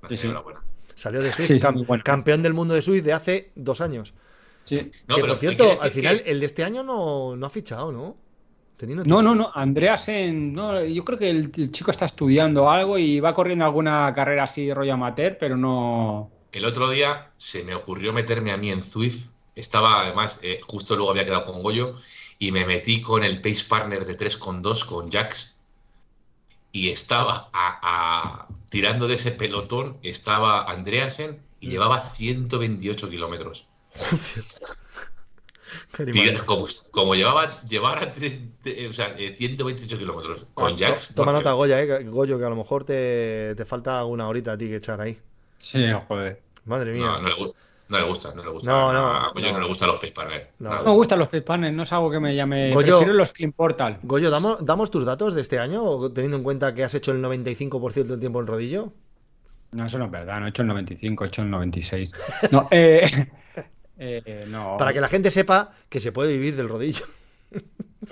[0.00, 0.22] Una Sí, sí.
[0.22, 0.60] ginebra buena.
[0.94, 2.02] Salió de Swift, Sí, sí, cam- muy bueno.
[2.04, 4.12] campeón del mundo de Swift de hace dos años.
[4.64, 4.90] Sí.
[5.08, 7.46] No, que pero por ¿qué cierto, al final, que- el de este año no, no
[7.46, 8.16] ha fichado, ¿no?
[9.04, 12.96] No, no, no, Andreas en, no, yo creo que el, el chico está estudiando algo
[12.96, 16.30] y va corriendo alguna carrera así rollo amateur, pero no...
[16.52, 19.26] El otro día se me ocurrió meterme a mí en Zwift.
[19.54, 21.94] Estaba, además, eh, justo luego había quedado con Goyo
[22.38, 25.58] y me metí con el Pace Partner de 3.2 con Jax.
[26.72, 31.70] Y estaba a- a- tirando de ese pelotón, estaba Andreasen y Mm.
[31.70, 33.66] llevaba 128 kilómetros.
[36.46, 38.12] Como, como llevaba, llevara
[38.88, 41.08] o sea, eh, 128 kilómetros con Ah, Jax.
[41.08, 44.28] to- Toma no, nota, Goya, eh, Goyo, que a lo mejor te, te falta una
[44.28, 45.18] horita a ti que echar ahí.
[45.60, 46.40] Sí, joder.
[46.64, 47.02] Madre mía.
[47.02, 47.34] No, no le,
[47.88, 48.70] no le gusta, no le gusta.
[48.70, 49.60] No, no, a Goyo no, no.
[49.60, 50.48] le gustan los Pace Partner.
[50.58, 50.68] No.
[50.70, 51.16] No No me gusta.
[51.16, 52.72] gustan los panes, no es algo que me llame...
[52.72, 53.98] Goyo- Prefiero los Clean Portal.
[54.02, 57.22] Goyo, ¿damos, ¿damos tus datos de este año, teniendo en cuenta que has hecho el
[57.22, 58.92] 95% del tiempo en rodillo?
[59.72, 62.12] No, eso no es verdad, no he hecho el 95, he hecho el 96.
[62.50, 63.28] No, eh,
[63.98, 64.76] eh, no.
[64.78, 67.04] Para que la gente sepa que se puede vivir del rodillo.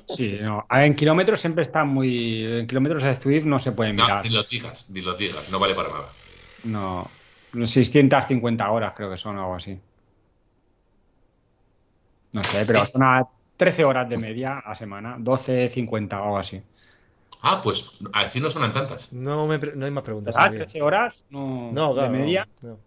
[0.07, 0.67] Sí, no.
[0.69, 2.45] A En kilómetros siempre está muy...
[2.45, 4.23] En kilómetros de Swift no se puede No, mirar.
[4.25, 6.05] ni los digas, ni los digas, no vale para nada.
[6.65, 7.11] No.
[7.53, 9.79] 650 horas creo que son o algo así.
[12.33, 12.93] No sé, pero Sí.
[12.93, 13.27] son a
[13.57, 15.17] 13 horas de media a semana.
[15.19, 16.61] 12, 50 o algo así.
[17.43, 19.13] Ah, pues así no suenan tantas.
[19.13, 20.35] No, me no hay más preguntas.
[20.37, 20.65] Enrique.
[20.65, 22.13] 13 horas no, No, claro.
[22.13, 22.49] de media.
[22.63, 22.79] no, no.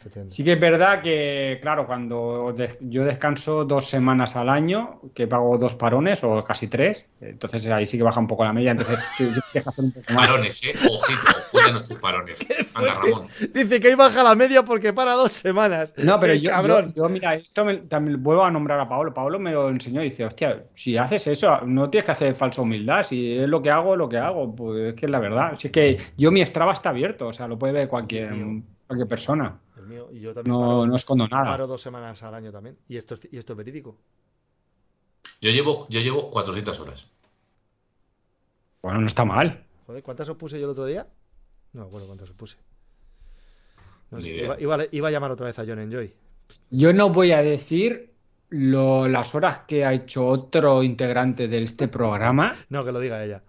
[0.00, 0.32] Efectivamente.
[0.36, 5.26] Sí que es verdad que, claro, cuando de- yo descanso dos semanas al año, que
[5.26, 8.70] pago dos parones o casi tres, entonces ahí sí que baja un poco la media,
[8.70, 9.00] entonces.
[10.14, 10.70] Parones, eh.
[10.88, 11.32] Ojito,
[11.72, 11.98] tus.
[12.74, 12.94] Anda.
[12.94, 13.26] Ramón.
[13.52, 15.94] Dice que ahí baja la media porque para dos semanas.
[15.98, 16.92] No, pero yo, cabrón.
[16.94, 19.12] yo- yo, mira, esto me- también vuelvo a nombrar a Pablo.
[19.14, 22.62] Pablo me lo enseñó y dice, hostia, si haces eso, no tienes que hacer falsa
[22.62, 23.02] humildad.
[23.04, 24.54] Si es lo que hago, es lo que hago.
[24.54, 25.54] Pues es que es la verdad.
[25.58, 28.32] Si es que yo mi Strava está abierto, o sea, lo puede ver cualquier,
[28.86, 29.58] cualquier persona.
[29.76, 31.44] El mío, y yo también No, paro, no escondo nada.
[31.46, 32.76] paro dos semanas al año también.
[32.88, 33.96] Y esto, es- y esto es verídico.
[35.40, 37.10] Yo llevo, yo llevo 400 horas.
[38.82, 39.64] Bueno, no está mal.
[39.86, 41.06] Joder, ¿cuántas os puse yo el otro día?
[41.72, 42.56] No me acuerdo cuántas os puse.
[44.10, 46.12] No sé, iba, iba a- iba a llamar otra vez a John Enjoy.
[46.70, 48.12] Yo no voy a decir
[48.50, 53.22] lo- las horas que ha hecho otro integrante de este programa No, que lo diga
[53.24, 53.42] ella.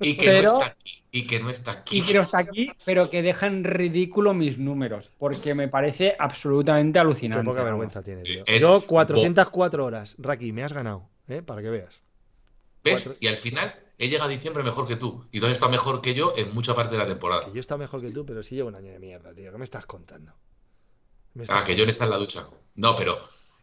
[0.00, 1.02] Y que Pero- no está aquí.
[1.10, 1.98] Y que no está aquí.
[1.98, 6.94] y que no está aquí, pero que dejan ridículo mis números, porque me parece absolutamente
[6.96, 7.44] Qué alucinante.
[7.44, 7.64] poca vamos.
[7.70, 8.42] vergüenza tiene, tío.
[8.46, 10.16] Es Yo 404 horas.
[10.18, 11.40] Raki, me has ganado, ¿eh?
[11.42, 12.02] Para que veas.
[12.84, 13.04] ¿Ves?
[13.04, 15.26] cuatro- Y al final he llegado a diciembre mejor que tú.
[15.32, 17.42] Y tú has estado mejor que yo en mucha parte de la temporada.
[17.42, 19.50] Que yo está mejor que tú, pero sí llevo un año de mierda, tío.
[19.52, 20.32] ¿Qué me estás contando?
[21.34, 22.48] Me Ah, estás que John está en la ducha.
[22.76, 23.18] No, pero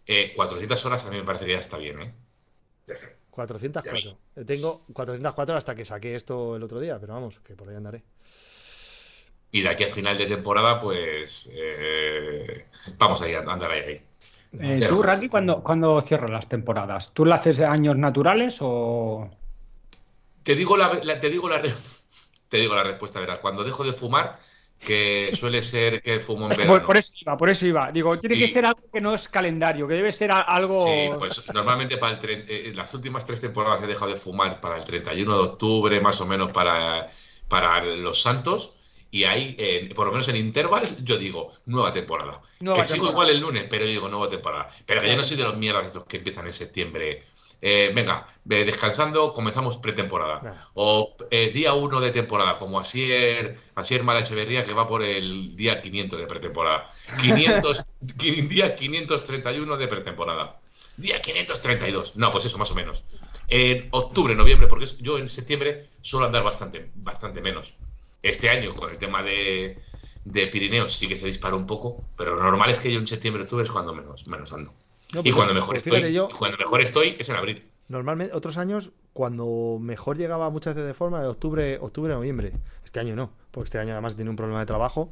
[0.05, 2.13] eh, 400 horas a mí me parece que ya está bien, ¿eh?
[3.31, 4.17] 404.
[4.35, 7.75] Eh, Tengo 404 hasta que saqué esto el otro día, pero vamos, que por ahí
[7.75, 8.03] andaré.
[9.51, 12.67] Y de aquí a final de temporada, pues eh,
[12.97, 13.81] vamos a ir a andar ahí.
[13.81, 14.01] ahí.
[14.59, 17.11] Eh, ¿Tú, Raki, cuando, cuando cierras las temporadas?
[17.13, 19.29] ¿Tú lo haces de años naturales o...?
[20.45, 21.61] Te digo la, la- te digo la
[22.49, 23.39] te digo la respuesta, verás.
[23.39, 24.39] Cuando dejo de fumar,
[24.79, 26.73] que suele ser que fumo en verano.
[26.77, 27.91] por, por eso iba, por eso iba.
[27.91, 30.85] Digo, tiene que ser algo que no es calendario, que debe ser algo...
[30.85, 34.59] Sí, pues normalmente para el tre- eh, las últimas tres temporadas he dejado de fumar
[34.61, 37.09] para el 31 de octubre, más o menos para,
[37.47, 38.73] para los Santos.
[39.11, 42.41] Y ahí, eh, por lo menos en intervals, yo digo, nueva temporada.
[42.59, 44.69] Nueva que sigo igual el lunes, pero yo digo nueva temporada.
[44.85, 47.23] Pero que yo no soy de los mierdas estos que empiezan en septiembre.
[47.67, 50.39] Eh, venga, eh, descansando, comenzamos pretemporada.
[50.75, 55.55] O eh, día 1 de temporada, como Asier, Asier Mara Echeverría, que va por el
[55.55, 56.85] día 500 de pretemporada.
[57.21, 57.85] 500,
[58.17, 60.59] qui- día 531 de pretemporada.
[60.95, 62.15] Día 532.
[62.17, 63.03] No, pues eso, más o menos.
[63.47, 67.73] En octubre, noviembre, porque yo en septiembre suelo andar bastante, bastante menos.
[68.21, 69.79] Este año, con el tema de,
[70.23, 73.07] de Pirineos, sí que se disparó un poco, pero lo normal es que yo en
[73.07, 74.71] septiembre, octubre es cuando menos, menos ando.
[75.13, 77.63] No, y cuando mejor pues estoy, fíjate, yo- y cuando mejor estoy es en abril.
[77.87, 82.53] Normalmente, otros años, cuando mejor llegaba muchas veces de forma, de octubre, octubre, noviembre.
[82.83, 85.11] Este año no, porque este año además tiene un problema de trabajo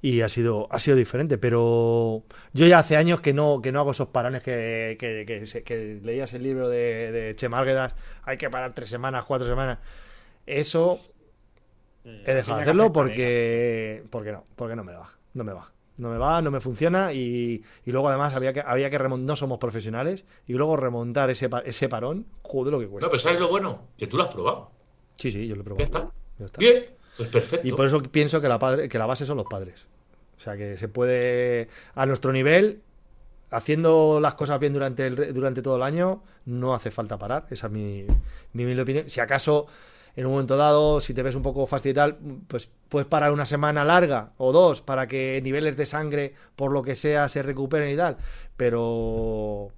[0.00, 1.38] y ha sido, ha sido diferente.
[1.38, 2.22] Pero
[2.52, 5.24] yo ya hace años que no, que no hago esos parones que, que,
[5.64, 9.78] que leías el libro de, de Che Márguedas, hay que parar tres semanas, cuatro semanas.
[10.46, 11.00] Eso
[12.04, 15.72] he dejado de hacerlo porque, porque no, porque no me va, no me va.
[15.96, 19.26] No me va, no me funciona y, y luego además había que, había que remontar,
[19.26, 23.06] no somos profesionales, y luego remontar ese, ese parón, joder lo que cuesta.
[23.06, 23.88] No, pero ¿sabes lo bueno?
[23.96, 24.72] Que tú lo has probado.
[25.16, 25.84] Sí, sí, yo lo he Ya probado.
[25.84, 26.10] está.
[26.40, 26.58] Ya está.
[26.58, 26.84] Bien,
[27.16, 27.68] pues perfecto.
[27.68, 29.86] Y por eso pienso que la, padre, que la base son los padres.
[30.36, 32.82] O sea, que se puede, a nuestro nivel,
[33.52, 37.46] haciendo las cosas bien durante, el, durante todo el año, no hace falta parar.
[37.50, 38.04] Esa es mi,
[38.52, 39.08] mi opinión.
[39.08, 39.68] Si acaso,
[40.16, 43.32] en un momento dado, si te ves un poco fastidio y tal, pues puedes parar
[43.32, 47.42] una semana larga o dos para que niveles de sangre, por lo que sea, se
[47.42, 48.16] recuperen y tal.
[48.56, 49.72] Pero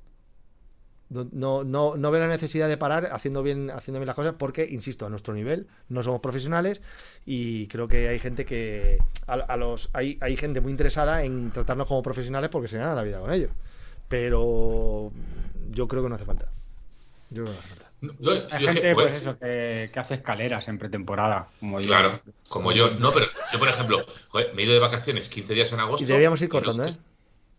[1.09, 4.35] no, no, no, no veo la necesidad de parar haciendo bien, haciendo bien las cosas
[4.39, 6.83] porque, insisto, a nuestro nivel no somos profesionales
[7.25, 11.87] y creo que hay gente que a, los hay, hay gente muy interesada en tratarnos
[11.87, 13.51] como profesionales porque se gana la vida con ello.
[14.09, 15.13] Pero
[15.71, 16.51] yo creo que no hace falta.
[17.31, 17.86] Yo creo que no hace falta.
[18.01, 21.87] Yo- Hay yo gente, pues, pues eso, que, que hace escaleras en pretemporada, como yo.
[21.87, 22.91] Claro, como yo.
[22.93, 26.05] No, pero yo, por ejemplo, joder, me he ido de vacaciones 15 días en agosto.
[26.05, 26.97] Y deberíamos ir y cortando, no- ¿eh?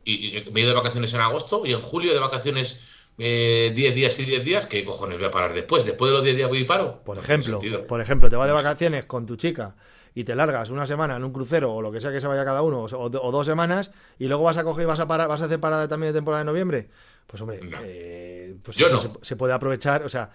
[0.06, 2.80] Y, y me he ido de vacaciones en agosto y en julio de vacaciones
[3.18, 4.66] eh, 10 días y 10 días.
[4.68, 5.84] ¿Qué cojones voy a parar después?
[5.86, 7.02] Después de los 10 días voy y paro.
[7.04, 7.86] Por ejemplo, sentido.
[7.88, 9.76] por ejemplo, te vas de vacaciones con tu chica
[10.16, 12.46] y te largas una semana en un crucero o lo que sea que se vaya
[12.46, 15.28] cada uno, o, o dos semanas, y luego vas a coger y vas a parar,
[15.28, 16.90] vas a hacer parada también de temporada de noviembre.
[17.28, 17.78] Pues hombre, No.
[17.84, 19.02] eh, pues Yo eso no.
[19.02, 20.32] se, se puede aprovechar, o sea,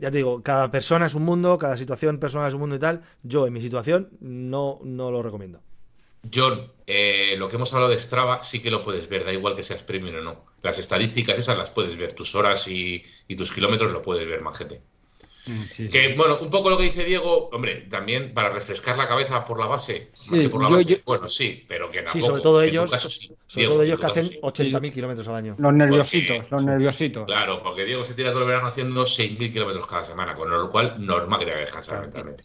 [0.00, 2.80] ya te digo, cada persona es un mundo, cada situación personal es un mundo y
[2.80, 3.02] tal.
[3.22, 5.60] Yo en mi situación no, no lo recomiendo.
[6.34, 9.54] John, eh, lo que hemos hablado de Strava sí que lo puedes ver, da igual
[9.54, 10.44] que seas premium o no.
[10.62, 14.40] Las estadísticas esas las puedes ver, tus horas y, y tus kilómetros lo puedes ver,
[14.42, 14.76] majete.
[14.76, 14.95] Mm,
[15.46, 15.88] sí, sí.
[15.88, 19.58] Que bueno, un poco lo que dice Diego, hombre, también para refrescar la cabeza por
[19.60, 20.08] la base.
[20.10, 22.26] más Sí, que por la yo- base, yo- bueno, sí, pero que Sí, tampoco.
[22.26, 23.26] sobre todo ellos, caso, sí.
[23.46, 24.38] sobre Diego, todo ellos que hacen sí.
[24.42, 25.54] 80.000 kilómetros al año.
[25.58, 26.66] Los nerviositos, los sí.
[26.66, 27.26] nerviositos.
[27.26, 30.68] Claro, porque Diego se tira todo el verano haciendo 6.000 kilómetros cada semana, con lo
[30.68, 32.42] cual normal que que descansar mentalmente.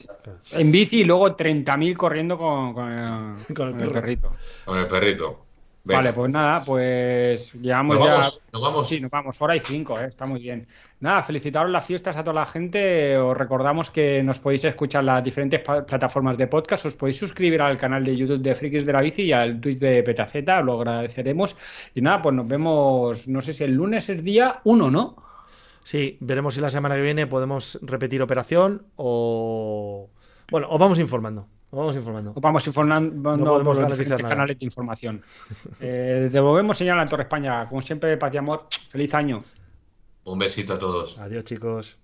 [0.54, 3.10] En bici y luego 30.000 corriendo con, con, el,
[3.48, 3.92] Con el con el perro.
[3.94, 4.32] perrito.
[4.66, 5.46] Con el perrito.
[5.84, 6.00] Venga.
[6.00, 8.14] Vale, pues nada, pues llevamos nos ya.
[8.14, 8.88] vamos, nos vamos.
[8.88, 10.68] Sí, nos vamos, hora y cinco, eh, está muy bien.
[11.00, 13.18] Nada, felicitaros las fiestas a toda la gente.
[13.18, 16.86] Os recordamos que nos podéis escuchar en las diferentes plataformas de podcast.
[16.86, 19.80] Os podéis suscribir al canal de YouTube de Frikis de la Bici y al Twitch
[19.80, 21.56] de Petaceta, lo agradeceremos.
[21.96, 25.16] Y nada, pues nos vemos, no sé si el lunes es día uno, ¿no?
[25.82, 30.12] Sí, veremos si la semana que viene podemos repetir operación o.
[30.52, 31.48] Bueno, os vamos informando.
[31.72, 32.34] Os vamos informando.
[32.36, 34.30] Os vamos informando No podemos los diferentes nada.
[34.30, 35.22] canales de información.
[35.80, 37.68] Eh, devolvemos señal a Torre España.
[37.70, 38.68] Como siempre, paz y amor.
[38.90, 39.42] Feliz año.
[40.26, 41.18] Un besito a todos.
[41.18, 41.98] Adiós, chicos.